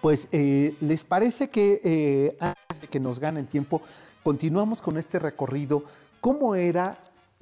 [0.00, 3.82] Pues, eh, ¿les parece que eh, antes de que nos gane el tiempo,
[4.22, 5.82] continuamos con este recorrido?
[6.20, 6.98] ¿Cómo era,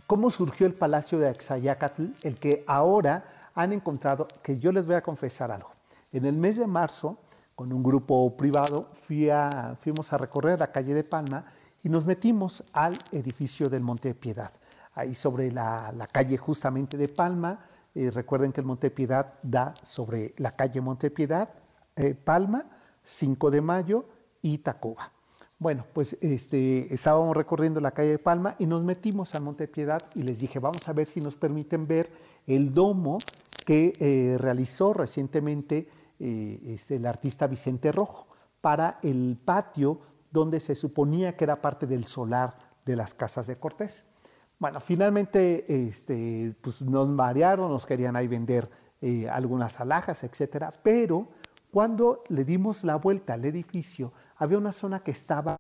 [0.07, 3.25] cómo surgió el Palacio de Axayacatl, el que ahora
[3.57, 5.73] han encontrado que yo les voy a confesar algo.
[6.13, 7.19] En el mes de marzo,
[7.57, 8.89] con un grupo privado,
[9.81, 11.45] fuimos a recorrer la calle de Palma
[11.83, 14.53] y nos metimos al edificio del Monte de Piedad.
[14.95, 19.75] Ahí sobre la, calle justamente de Palma, eh, recuerden que el Monte de Piedad da
[19.83, 21.49] sobre la calle Monte de Piedad,
[21.97, 22.67] eh, Palma,
[23.05, 24.05] 5 de Mayo
[24.43, 25.13] y Tacuba.
[25.59, 30.03] Bueno, pues este, estábamos recorriendo la calle de Palma y nos metimos al Monte Piedad
[30.15, 32.11] y les dije, vamos a ver si nos permiten ver
[32.47, 33.19] el domo
[33.65, 35.88] que eh, realizó recientemente
[36.21, 38.27] eh, este, el artista Vicente Rojo
[38.61, 43.57] para el patio donde se suponía que era parte del solar de las casas de
[43.57, 44.05] Cortés.
[44.59, 48.69] Bueno, finalmente este, pues nos marearon, nos querían ahí vender
[49.31, 51.29] algunas alhajas, etcétera, pero
[51.77, 55.58] cuando le dimos la vuelta al edificio, había una zona que estaba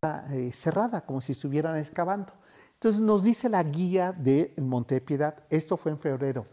[0.50, 2.32] cerrada, como si estuvieran excavando.
[2.72, 6.46] Entonces nos dice la guía de Monte Piedad, esto fue en febrero,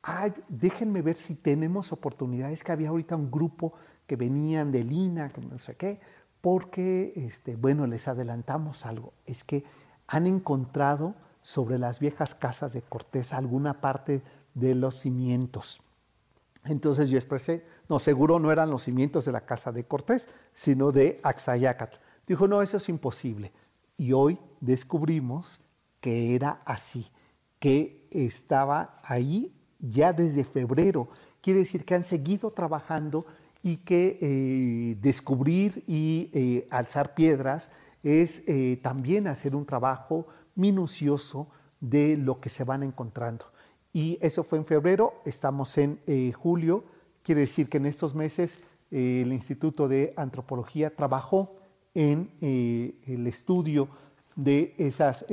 [0.00, 3.72] ay, déjenme ver si tenemos oportunidades, que había ahorita un grupo
[4.06, 5.98] que venían de Lina, que no sé qué,
[6.40, 9.64] porque, este, bueno, les adelantamos algo, es que
[10.06, 14.22] han encontrado sobre las viejas casas de Cortés alguna parte
[14.54, 15.80] de los cimientos.
[16.64, 20.92] Entonces yo expresé, no, seguro no eran los cimientos de la casa de Cortés, sino
[20.92, 21.96] de Axayacatl.
[22.26, 23.52] Dijo, no, eso es imposible.
[23.96, 25.60] Y hoy descubrimos
[26.00, 27.06] que era así,
[27.58, 31.08] que estaba ahí ya desde febrero.
[31.40, 33.24] Quiere decir que han seguido trabajando
[33.62, 37.70] y que eh, descubrir y eh, alzar piedras
[38.02, 41.48] es eh, también hacer un trabajo minucioso
[41.80, 43.46] de lo que se van encontrando.
[43.92, 45.98] Y eso fue en febrero, estamos en
[46.32, 46.84] julio,
[47.22, 51.56] quiere decir que en estos meses el Instituto de Antropología trabajó
[51.94, 53.88] en el estudio
[54.36, 55.24] de esas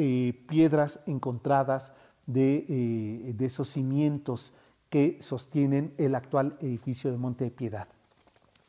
[0.48, 1.94] piedras encontradas
[2.36, 4.54] eh, de, esos cimientos
[4.90, 7.88] que sostienen el actual edificio de Monte de Piedad.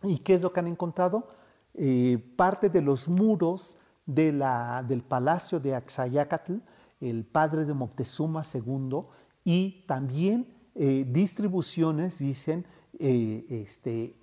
[0.04, 1.26] ¿Y qué es lo que han encontrado?
[1.74, 3.76] Eh, parte de los muros
[4.06, 6.54] del palacio de Axayacatl,
[7.00, 9.02] el padre de Moctezuma II,
[9.50, 12.66] y también eh, distribuciones, dicen,
[12.98, 14.14] eh, este,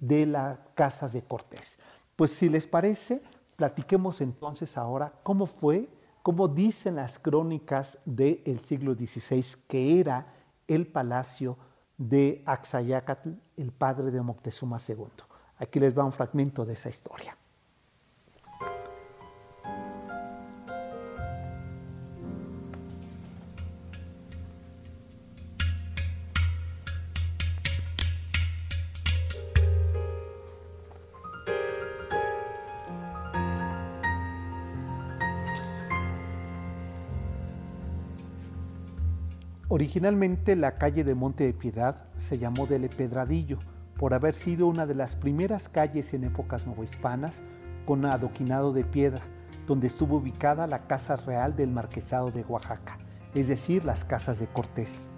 [0.00, 1.78] de las casas de Cortés.
[2.16, 3.22] Pues si les parece,
[3.54, 5.88] platiquemos entonces ahora cómo fue,
[6.24, 10.34] cómo dicen las crónicas del siglo XVI que era
[10.66, 11.56] el palacio
[11.96, 15.06] de Axayacatl, el padre de Moctezuma II.
[15.58, 17.36] Aquí les va un fragmento de esa historia.
[39.96, 43.58] Originalmente la calle de Monte de Piedad se llamó Dele Pedradillo
[43.98, 47.42] por haber sido una de las primeras calles en épocas novohispanas
[47.86, 49.22] con adoquinado de piedra,
[49.66, 52.98] donde estuvo ubicada la Casa Real del Marquesado de Oaxaca,
[53.34, 55.10] es decir, las casas de Cortés.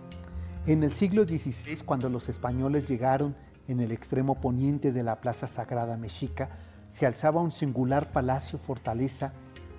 [0.64, 3.34] En el siglo XVI, cuando los españoles llegaron
[3.66, 6.50] en el extremo poniente de la Plaza Sagrada Mexica,
[6.88, 9.32] se alzaba un singular palacio fortaleza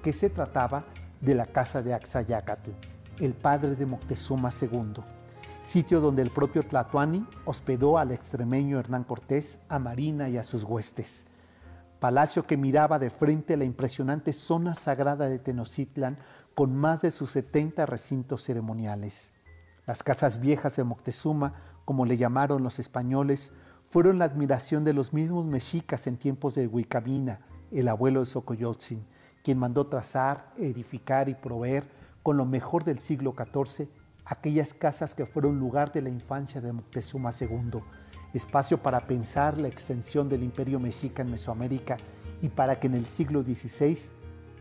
[0.03, 0.83] que se trataba
[1.21, 2.71] de la Casa de Axayacatl
[3.19, 5.03] el padre de Moctezuma II,
[5.63, 10.63] sitio donde el propio Tlatuani hospedó al extremeño Hernán Cortés, a Marina y a sus
[10.63, 11.25] huestes.
[11.99, 16.17] Palacio que miraba de frente la impresionante zona sagrada de Tenochtitlan
[16.55, 19.33] con más de sus 70 recintos ceremoniales.
[19.85, 23.51] Las casas viejas de Moctezuma, como le llamaron los españoles,
[23.89, 27.41] fueron la admiración de los mismos mexicas en tiempos de Huicamina,
[27.71, 29.05] el abuelo de Socoyotzin,
[29.43, 33.87] quien mandó trazar, edificar y proveer con lo mejor del siglo XIV,
[34.25, 37.81] aquellas casas que fueron lugar de la infancia de Moctezuma II,
[38.33, 41.97] espacio para pensar la extensión del imperio mexica en Mesoamérica
[42.41, 43.97] y para que en el siglo XVI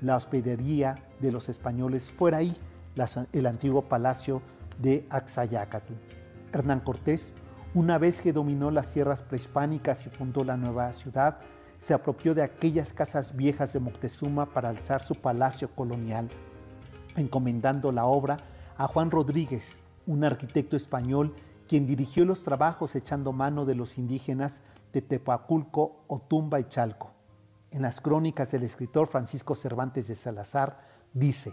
[0.01, 2.57] la hospedería de los españoles fuera ahí,
[3.33, 4.43] el antiguo palacio
[4.81, 5.93] de Axayacatl.
[6.53, 7.35] Hernán Cortés,
[7.75, 11.39] una vez que dominó las tierras prehispánicas y fundó la nueva ciudad,
[11.79, 16.29] se apropió de aquellas casas viejas de Moctezuma para alzar su palacio colonial
[17.21, 18.37] encomendando la obra
[18.77, 21.35] a Juan Rodríguez, un arquitecto español
[21.69, 24.63] quien dirigió los trabajos echando mano de los indígenas
[24.93, 27.13] de Tepaculco, Otumba y Chalco.
[27.71, 30.81] En las crónicas del escritor Francisco Cervantes de Salazar
[31.13, 31.53] dice,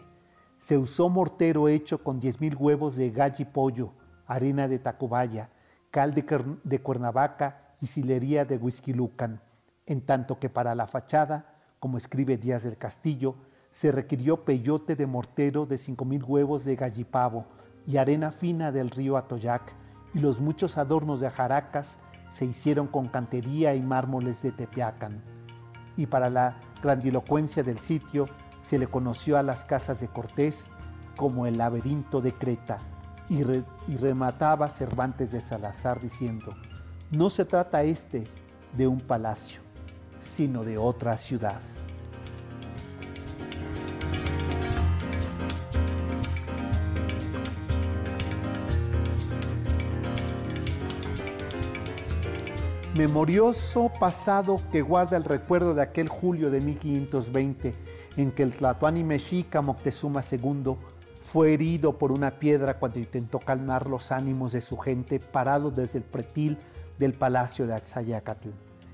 [0.57, 3.91] se usó mortero hecho con diez mil huevos de gallo y pollo,
[4.25, 5.49] arena de Tacubaya,
[5.91, 6.23] cal de,
[6.63, 9.41] de Cuernavaca y silería de Huizquilucan,
[9.85, 13.35] en tanto que para la fachada, como escribe Díaz del Castillo,
[13.75, 17.45] se requirió peyote de mortero de cinco mil huevos de gallipavo
[17.85, 19.63] y arena fina del río Atoyac,
[20.13, 21.97] y los muchos adornos de ajaracas
[22.29, 25.21] se hicieron con cantería y mármoles de Tepeacan.
[25.97, 28.27] Y para la grandilocuencia del sitio
[28.61, 30.69] se le conoció a las casas de Cortés
[31.17, 32.79] como el laberinto de Creta,
[33.27, 36.55] y, y remataba Cervantes de Salazar diciendo,
[37.11, 38.23] no se trata este
[38.77, 39.59] de un palacio,
[40.21, 41.59] sino de otra ciudad.
[52.95, 57.75] Memorioso pasado que guarda el recuerdo de aquel julio de 1520
[58.15, 60.77] en que el Tlatoani mexica Moctezuma II
[61.21, 65.97] fue herido por una piedra cuando intentó calmar los ánimos de su gente parado desde
[65.97, 66.57] el pretil
[66.97, 68.51] del palacio de Axayacatl,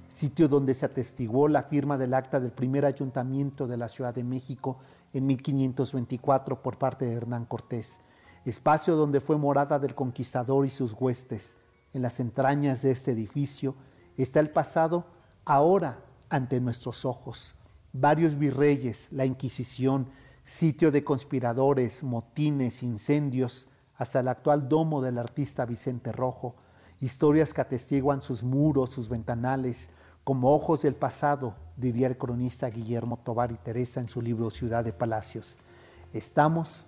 [0.08, 4.24] sitio donde se atestiguó la firma del acta del primer ayuntamiento de la Ciudad de
[4.24, 4.80] México
[5.14, 8.02] en 1524 por parte de Hernán Cortés,
[8.46, 11.56] espacio donde fue morada del conquistador y sus huestes.
[11.94, 13.76] En las entrañas de este edificio
[14.18, 15.06] Está el pasado
[15.46, 16.00] ahora
[16.30, 17.56] ante nuestros ojos.
[17.94, 20.08] Varios virreyes, la Inquisición,
[20.46, 26.56] sitio de conspiradores, motines, incendios, hasta el actual domo del artista Vicente Rojo,
[27.00, 29.90] historias que atestiguan sus muros, sus ventanales,
[30.24, 34.84] como ojos del pasado, diría el cronista Guillermo Tobar y Teresa en su libro Ciudad
[34.84, 35.58] de Palacios.
[36.14, 36.86] Estamos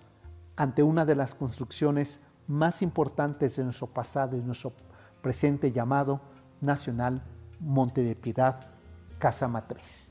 [0.55, 4.73] ante una de las construcciones más importantes de nuestro pasado y nuestro
[5.21, 6.21] presente llamado
[6.63, 7.21] Nacional
[7.59, 8.67] Monte de Piedad,
[9.19, 10.09] Casa Matriz.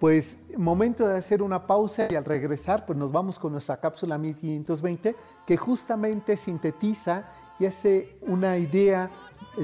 [0.00, 4.16] Pues momento de hacer una pausa y al regresar pues nos vamos con nuestra cápsula
[4.16, 7.24] 1520 que justamente sintetiza
[7.58, 9.10] y hace una idea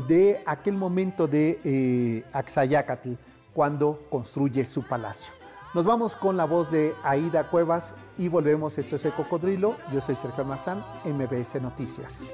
[0.08, 3.12] de aquel momento de eh, Axayacatl
[3.52, 5.32] cuando construye su palacio.
[5.74, 8.78] Nos vamos con la voz de Aida Cuevas y volvemos.
[8.78, 9.76] Esto es El Cocodrilo.
[9.92, 12.32] Yo soy Sergio Mazán, MBS Noticias.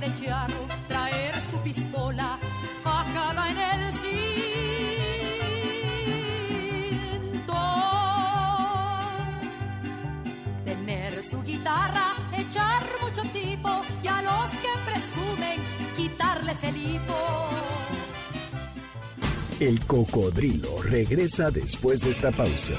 [0.00, 2.38] De charro, traer su pistola
[2.82, 4.10] fajada en el cinto.
[10.64, 15.60] Tener su guitarra, echar mucho tipo y a los que presumen
[15.96, 17.79] quitarles el hipo.
[19.60, 22.72] El cocodrilo regresa después de esta pausa.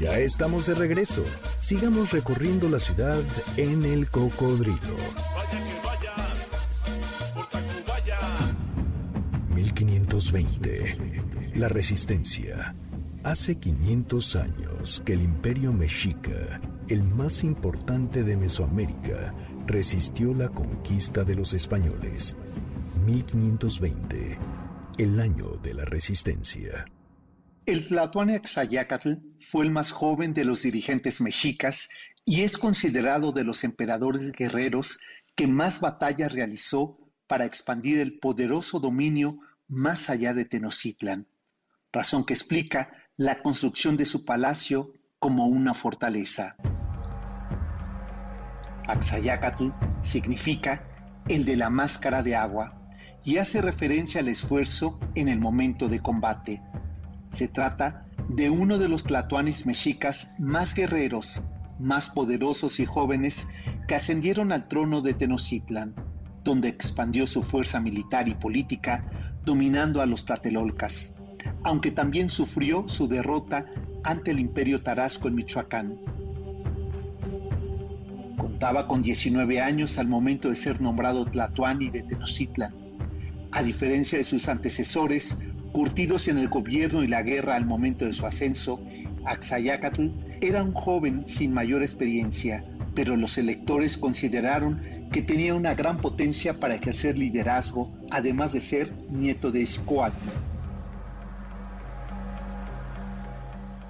[0.00, 1.24] Ya estamos de regreso.
[1.60, 3.22] Sigamos recorriendo la ciudad
[3.56, 4.96] en el cocodrilo.
[9.54, 11.22] 1520.
[11.54, 12.74] La resistencia.
[13.22, 19.32] Hace 500 años que el imperio mexica, el más importante de Mesoamérica,
[19.68, 22.34] resistió la conquista de los españoles.
[23.06, 24.57] 1520.
[24.98, 26.84] El año de la resistencia.
[27.66, 31.88] El Tlatoani Axayacatl fue el más joven de los dirigentes mexicas
[32.24, 34.98] y es considerado de los emperadores guerreros
[35.36, 39.38] que más batallas realizó para expandir el poderoso dominio
[39.68, 41.28] más allá de Tenochtitlan,
[41.92, 46.56] razón que explica la construcción de su palacio como una fortaleza.
[48.88, 49.68] Axayacatl
[50.02, 52.77] significa el de la máscara de agua
[53.24, 56.62] y hace referencia al esfuerzo en el momento de combate.
[57.30, 61.42] Se trata de uno de los tlatoanis mexicas más guerreros,
[61.78, 63.46] más poderosos y jóvenes
[63.86, 65.94] que ascendieron al trono de Tenochtitlan,
[66.44, 69.10] donde expandió su fuerza militar y política
[69.44, 71.16] dominando a los tlatelolcas,
[71.64, 73.66] aunque también sufrió su derrota
[74.04, 75.98] ante el imperio tarasco en Michoacán.
[78.36, 82.87] Contaba con 19 años al momento de ser nombrado Tlatoani de Tenochtitlan.
[83.50, 85.38] A diferencia de sus antecesores,
[85.72, 88.82] curtidos en el gobierno y la guerra al momento de su ascenso,
[89.24, 90.08] Axayacatl
[90.40, 96.60] era un joven sin mayor experiencia, pero los electores consideraron que tenía una gran potencia
[96.60, 100.16] para ejercer liderazgo, además de ser nieto de Escoatl.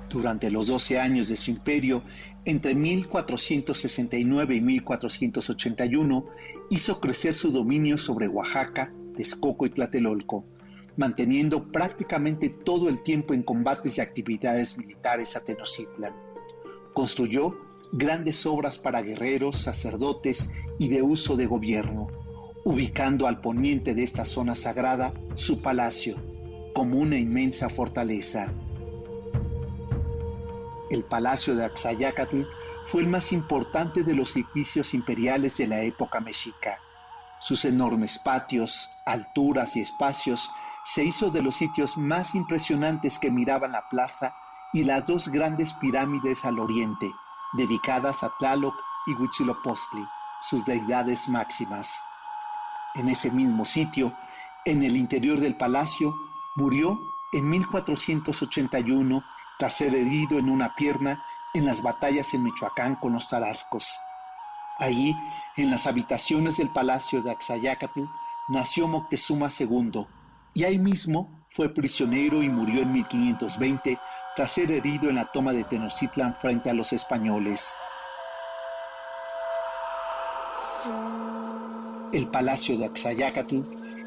[0.08, 2.02] Durante los 12 años de su imperio,
[2.44, 6.26] entre 1469 y 1481,
[6.70, 10.44] hizo crecer su dominio sobre Oaxaca, Texcoco y Tlatelolco,
[10.96, 16.14] manteniendo prácticamente todo el tiempo en combates y actividades militares a Tenochtitlan.
[16.94, 17.58] Construyó
[17.92, 22.06] grandes obras para guerreros, sacerdotes y de uso de gobierno,
[22.64, 26.14] ubicando al poniente de esta zona sagrada su palacio,
[26.72, 28.52] como una inmensa fortaleza.
[30.90, 32.42] El palacio de Axayacatl
[32.84, 36.80] fue el más importante de los edificios imperiales de la época mexica.
[37.40, 40.50] Sus enormes patios, alturas y espacios
[40.84, 44.34] se hizo de los sitios más impresionantes que miraban la plaza
[44.72, 47.12] y las dos grandes pirámides al oriente,
[47.52, 48.74] dedicadas a Tlaloc
[49.06, 50.04] y Huitzilopochtli,
[50.40, 52.02] sus deidades máximas.
[52.94, 54.16] En ese mismo sitio,
[54.64, 56.14] en el interior del palacio,
[56.56, 56.98] murió
[57.32, 59.24] en 1481
[59.58, 61.24] tras ser herido en una pierna
[61.54, 63.98] en las batallas en Michoacán con los tarascos.
[64.78, 65.16] Allí,
[65.56, 68.04] en las habitaciones del palacio de Axayacatl,
[68.48, 70.06] nació Moctezuma II,
[70.54, 73.98] y ahí mismo fue prisionero y murió en 1520
[74.36, 77.76] tras ser herido en la toma de Tenochtitlan frente a los españoles.
[82.12, 83.62] El palacio de Axayacatl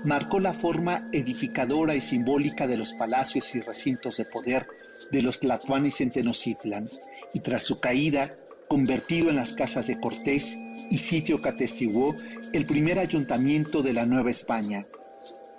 [0.05, 4.67] marcó la forma edificadora y simbólica de los palacios y recintos de poder
[5.11, 6.89] de los tlatoanis en Tenochtitlan,
[7.33, 8.33] y tras su caída,
[8.71, 10.57] convertido en las casas de Cortés
[10.89, 12.15] y sitio que atestiguó
[12.53, 14.85] el primer ayuntamiento de la Nueva España.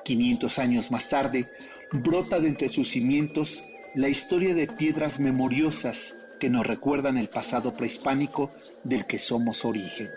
[0.02, 1.46] 500 años más tarde,
[1.92, 7.76] brota de entre sus cimientos la historia de piedras memoriosas que nos recuerdan el pasado
[7.76, 8.50] prehispánico
[8.82, 10.08] del que somos origen.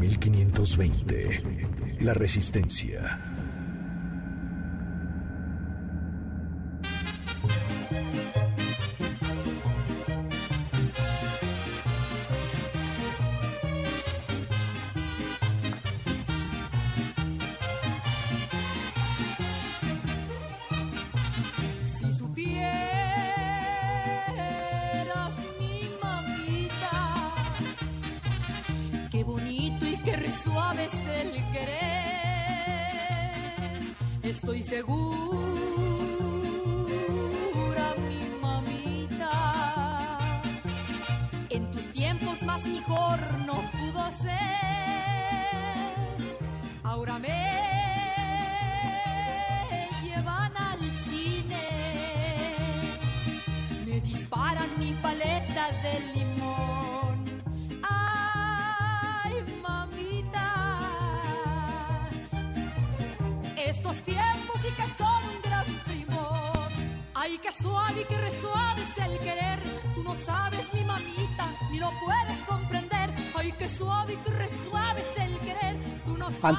[0.00, 2.00] ...1520...
[2.00, 3.29] La Resistencia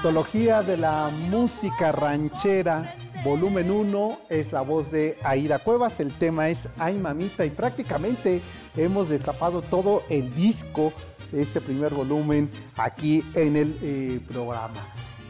[0.03, 6.49] Antología de la música ranchera, volumen 1, es la voz de Aida Cuevas, el tema
[6.49, 8.41] es Ay Mamita y prácticamente
[8.75, 10.91] hemos destapado todo el disco
[11.31, 14.81] de este primer volumen aquí en el eh, programa.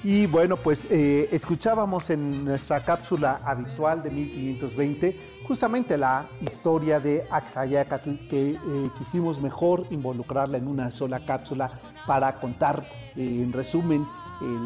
[0.04, 5.16] Y bueno, pues eh, escuchábamos en nuestra cápsula habitual de 1520
[5.48, 8.58] justamente la historia de Axayacatl que eh,
[8.98, 11.72] quisimos mejor involucrarla en una sola cápsula
[12.08, 12.84] para contar
[13.16, 14.08] eh, en resumen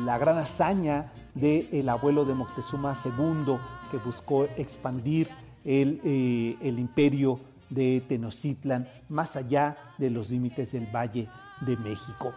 [0.05, 3.57] la gran hazaña del abuelo de Moctezuma II
[3.91, 5.27] que buscó expandir
[5.65, 5.99] el,
[6.61, 11.27] el imperio de Tenochtitlan más allá de los límites del Valle
[11.59, 12.33] de México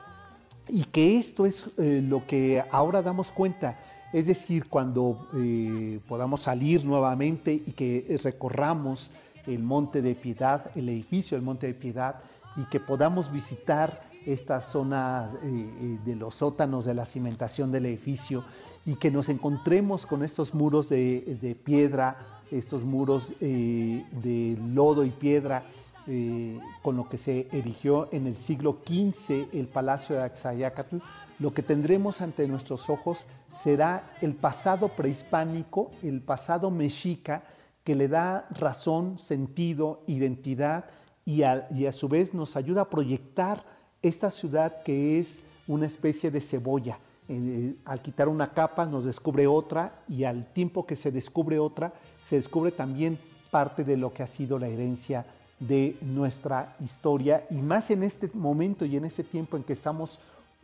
[0.68, 3.78] y que esto es eh, lo que ahora damos cuenta,
[4.12, 9.10] es decir, cuando eh, podamos salir nuevamente y que recorramos
[9.46, 12.16] el Monte de Piedad, el edificio del Monte de Piedad,
[12.56, 17.86] y que podamos visitar esta zona eh, eh, de los sótanos de la cimentación del
[17.86, 18.44] edificio
[18.84, 22.16] y que nos encontremos con estos muros de, piedra,
[22.50, 25.64] estos muros eh, de lodo y piedra,
[26.08, 30.96] eh, con lo que se erigió en el siglo XV el Palacio de Axayacatl,
[31.38, 33.26] lo que tendremos ante nuestros ojos
[33.62, 37.44] será el pasado prehispánico, el pasado mexica,
[37.84, 40.86] que le da razón, sentido, identidad
[41.24, 43.62] y a, su vez nos ayuda a proyectar
[44.00, 46.98] esta ciudad que es una especie de cebolla.
[47.28, 51.92] Eh, al quitar una capa nos descubre otra y al tiempo que se descubre otra,
[52.26, 53.18] se descubre también
[53.50, 55.26] parte de lo que ha sido la herencia
[55.60, 60.20] de nuestra historia y más en este momento y en este tiempo en que estamos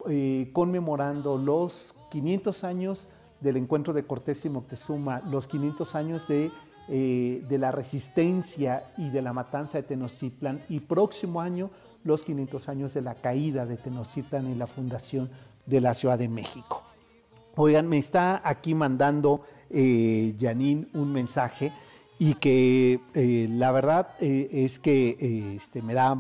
[0.09, 3.09] eh, conmemorando los 500 años
[3.41, 6.51] del encuentro de Cortés y Moctezuma, los 500 años de,
[6.89, 11.71] eh, de la resistencia y de la matanza de Tenochtitlan y próximo año
[12.05, 15.31] los 500 años de la caída de Tenochtitlan y la fundación
[15.67, 16.83] de la Ciudad de México.
[17.57, 20.35] Oigan, me está aquí mandando eh,
[20.93, 21.73] un mensaje
[22.25, 26.17] y que eh, la verdad eh, es que eh, este, me da,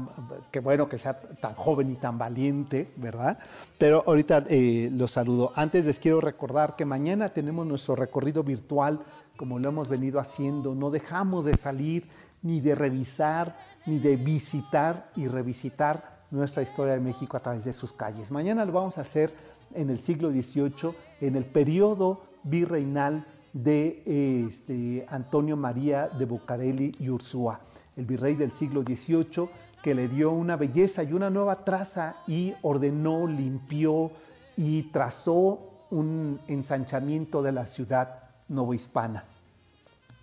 [0.51, 3.39] que bueno que sea tan joven y tan valiente, ¿verdad?
[3.79, 4.45] Pero ahorita
[4.91, 5.53] los saludo.
[5.55, 9.01] Antes les quiero recordar que mañana tenemos nuestro recorrido virtual,
[9.39, 10.75] como lo hemos venido haciendo.
[10.75, 12.07] No dejamos de salir
[12.43, 17.73] ni de revisar, ni de visitar y revisitar nuestra historia de México a través de
[17.73, 18.31] sus calles.
[18.31, 19.35] Mañana lo vamos a hacer
[19.73, 23.25] en el siglo XVIII, en el periodo virreinal
[23.55, 24.03] de
[24.49, 27.61] este, Antonio María de Bucareli y Ursúa,
[27.97, 29.49] el virrey del siglo XVIII,
[29.83, 34.11] que le dio una belleza y una nueva traza y ordenó, limpió
[34.57, 39.25] y trazó un ensanchamiento de la ciudad novohispana.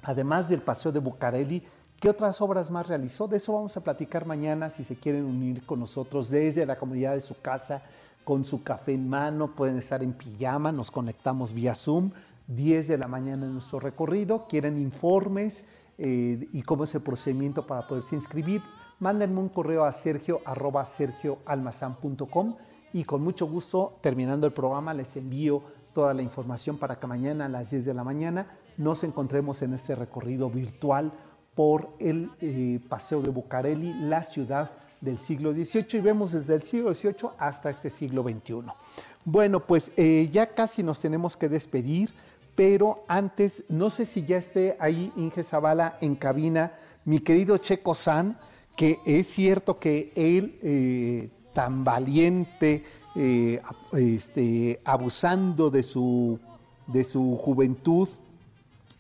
[0.04, 1.64] Además del Paseo de Bucareli,
[2.02, 3.28] ¿qué otras obras más realizó?
[3.28, 7.14] De eso vamos a platicar mañana si se quieren unir con nosotros desde la comunidad
[7.14, 7.82] de su casa,
[8.26, 12.12] con su café en mano, pueden estar en pijama, nos conectamos vía Zoom
[12.56, 15.66] 10 de la mañana en nuestro recorrido, quieren informes
[15.98, 18.62] eh, y cómo es el procedimiento para poderse inscribir,
[19.00, 22.56] mándenme un correo a sergio arroba sergioalmazan.com
[22.94, 27.46] y con mucho gusto, terminando el programa, les envío toda la información para que mañana
[27.46, 28.48] a las 10 de la mañana
[28.78, 31.12] nos encontremos en este recorrido virtual
[31.56, 34.72] por el eh, Paseo de Bucareli, la ciudad
[35.02, 38.64] del siglo XVIII, y vemos desde el siglo XVIII hasta este siglo XXI.
[39.26, 42.12] Bueno, pues eh, ya casi nos tenemos que despedir,
[42.56, 46.74] pero antes, no sé si ya esté ahí Inge Zavala en cabina,
[47.06, 48.38] mi querido Checo San,
[48.76, 52.84] que es cierto que él, eh, tan valiente
[53.16, 53.62] eh,
[53.94, 56.40] este, abusando de su,
[56.88, 58.08] de su juventud.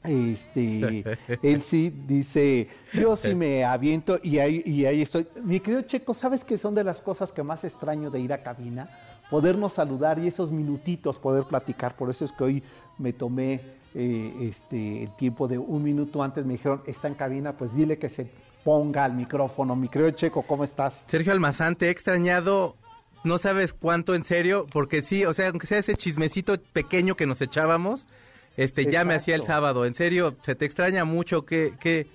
[0.03, 1.03] Este,
[1.43, 5.27] él sí dice, yo sí me aviento y ahí, y ahí estoy.
[5.43, 8.43] Mi querido Checo, ¿sabes qué son de las cosas que más extraño de ir a
[8.43, 8.89] cabina?
[9.29, 11.95] Podernos saludar y esos minutitos poder platicar.
[11.95, 12.63] Por eso es que hoy
[12.97, 13.61] me tomé
[13.95, 16.45] eh, este, el tiempo de un minuto antes.
[16.45, 18.27] Me dijeron, está en cabina, pues dile que se
[18.63, 19.75] ponga al micrófono.
[19.75, 21.03] Mi querido Checo, ¿cómo estás?
[21.07, 22.75] Sergio Almazán, te he extrañado
[23.23, 27.27] no sabes cuánto en serio, porque sí, o sea, aunque sea ese chismecito pequeño que
[27.27, 28.05] nos echábamos,
[28.57, 29.85] este ya me hacía el sábado.
[29.85, 32.07] En serio, se te extraña mucho que, que,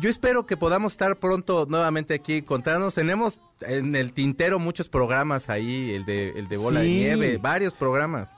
[0.00, 2.94] yo espero que podamos estar pronto nuevamente aquí contándonos.
[2.94, 7.74] Tenemos en el tintero muchos programas ahí, el de, el de Bola de Nieve, varios
[7.74, 8.30] programas.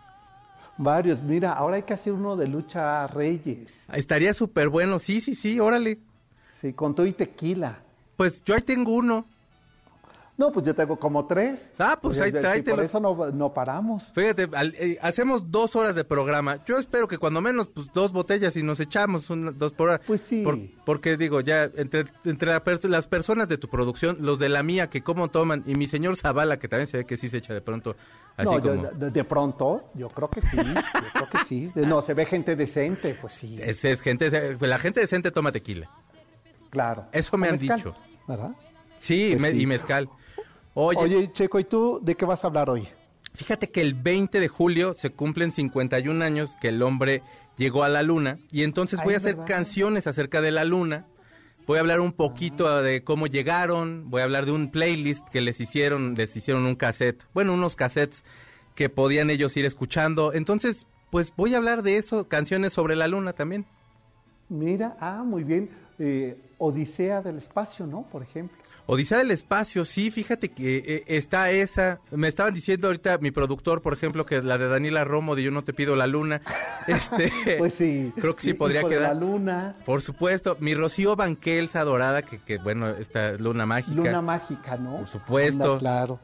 [0.83, 3.85] Varios, mira, ahora hay que hacer uno de lucha Reyes.
[3.93, 5.99] Estaría súper bueno, sí, sí, sí, órale.
[6.59, 7.83] Sí, con todo y tequila.
[8.16, 9.26] Pues yo ahí tengo uno.
[10.41, 11.70] No, pues yo tengo como tres.
[11.78, 14.11] Ah, pues ahí sí, Por eso no, paramos.
[14.14, 16.64] Fíjate, eh, hacemos dos horas de programa.
[16.64, 20.01] Yo espero que cuando menos, pues dos botellas y nos echamos dos por hora.
[20.07, 20.43] Pues sí.
[20.86, 25.03] porque digo, ya, entre, entre las personas de tu producción, los de la mía, que
[25.03, 27.61] cómo toman, y mi señor Zavala, que también se ve que sí se echa de
[27.61, 27.95] pronto.
[28.38, 28.88] Así no, como...
[29.11, 30.57] de, pronto, yo creo que sí.
[30.57, 31.70] Yo creo que sí.
[31.74, 33.59] No, se ve gente decente, pues sí.
[33.61, 35.86] Es, es gente, la gente decente toma tequila.
[36.70, 37.09] Claro.
[37.12, 37.93] Eso me han dicho.
[38.26, 38.53] ¿Verdad?
[39.01, 40.09] Sí, pues y mezcal.
[40.75, 42.89] Oye, Checo, ¿y tú de qué vas a hablar hoy?
[43.35, 47.23] Fíjate que el 20 de julio se cumplen 51 años que el hombre
[47.57, 51.07] llegó a la luna y entonces voy a hacer canciones acerca de la luna.
[51.66, 52.83] Voy a hablar un poquito ah.
[52.83, 56.75] de cómo llegaron, voy a hablar de un playlist que les hicieron, les hicieron un
[56.75, 58.25] cassette, bueno, unos cassettes
[58.75, 60.33] que podían ellos ir escuchando.
[60.33, 63.66] Entonces, pues voy a hablar de eso, canciones sobre la luna también.
[64.49, 65.71] Mira, ah, muy bien.
[65.99, 68.03] Eh, Odisea del espacio, ¿no?
[68.11, 68.60] Por ejemplo.
[68.93, 72.01] Odisea del Espacio, sí, fíjate que eh, está esa.
[72.11, 75.53] Me estaban diciendo ahorita mi productor, por ejemplo, que la de Daniela Romo de Yo
[75.53, 76.43] no te pido la luna.
[76.88, 78.12] Este, pues sí.
[78.16, 79.14] Creo que sí podría quedar.
[79.14, 79.76] la luna.
[79.84, 80.57] Por supuesto.
[80.59, 83.95] Mi Rocío Banquelsa dorada, que, que bueno, esta luna mágica.
[83.95, 84.97] Luna mágica, ¿no?
[84.97, 85.78] Por supuesto.
[85.78, 86.18] claro.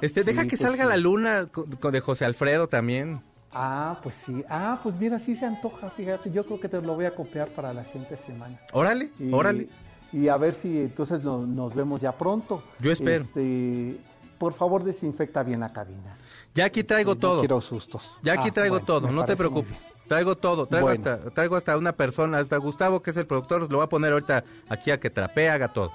[0.00, 1.48] Este, deja que pues salga la luna
[1.90, 3.22] de José Alfredo también.
[3.50, 4.44] Ah, pues sí.
[4.48, 6.30] Ah, pues mira, sí se antoja, fíjate.
[6.30, 8.60] Yo creo que te lo voy a copiar para la siguiente semana.
[8.72, 9.68] Órale, órale
[10.14, 12.62] y a ver si entonces nos vemos ya pronto.
[12.78, 13.24] Yo espero.
[13.24, 13.98] Este,
[14.38, 16.16] por favor, desinfecta bien la cabina.
[16.54, 17.34] Ya aquí traigo este, todo.
[17.36, 18.20] No quiero sustos.
[18.22, 19.76] Ya aquí ah, traigo todo, no te preocupes.
[20.06, 23.78] Traigo todo, traigo, hasta, traigo hasta una persona, hasta Gustavo, que es el productor, lo
[23.78, 25.90] voy a poner ahorita aquí a que trapee, haga todo.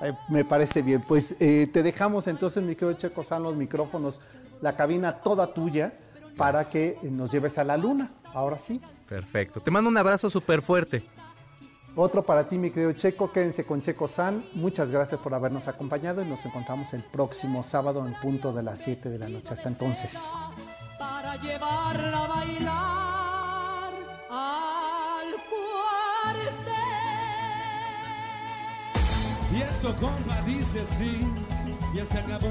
[0.00, 1.04] Eh, me parece bien.
[1.06, 4.20] Pues eh, te dejamos entonces, mi querido Checo San, los micrófonos,
[4.62, 5.92] la cabina toda tuya,
[6.36, 8.10] para que nos lleves a la luna.
[8.24, 8.80] Ahora sí.
[9.08, 9.60] Perfecto.
[9.60, 11.04] Te mando un abrazo súper fuerte.
[11.94, 13.30] Otro para ti, mi querido Checo.
[13.30, 14.46] Quédense con Checo San.
[14.54, 18.80] Muchas gracias por habernos acompañado y nos encontramos el próximo sábado en punto de las
[18.80, 19.52] 7 de la noche.
[19.52, 20.30] Hasta entonces.
[20.98, 23.92] Para llevarla a bailar
[24.30, 26.72] al cuartel.
[29.54, 31.18] Y esto, compa, dice sí.
[31.94, 32.48] Ya se acabó,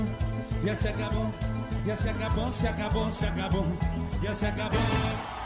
[0.64, 1.32] ya se acabó,
[1.84, 3.66] ya se acabó, se acabó, se acabó,
[4.22, 5.41] ya se acabó.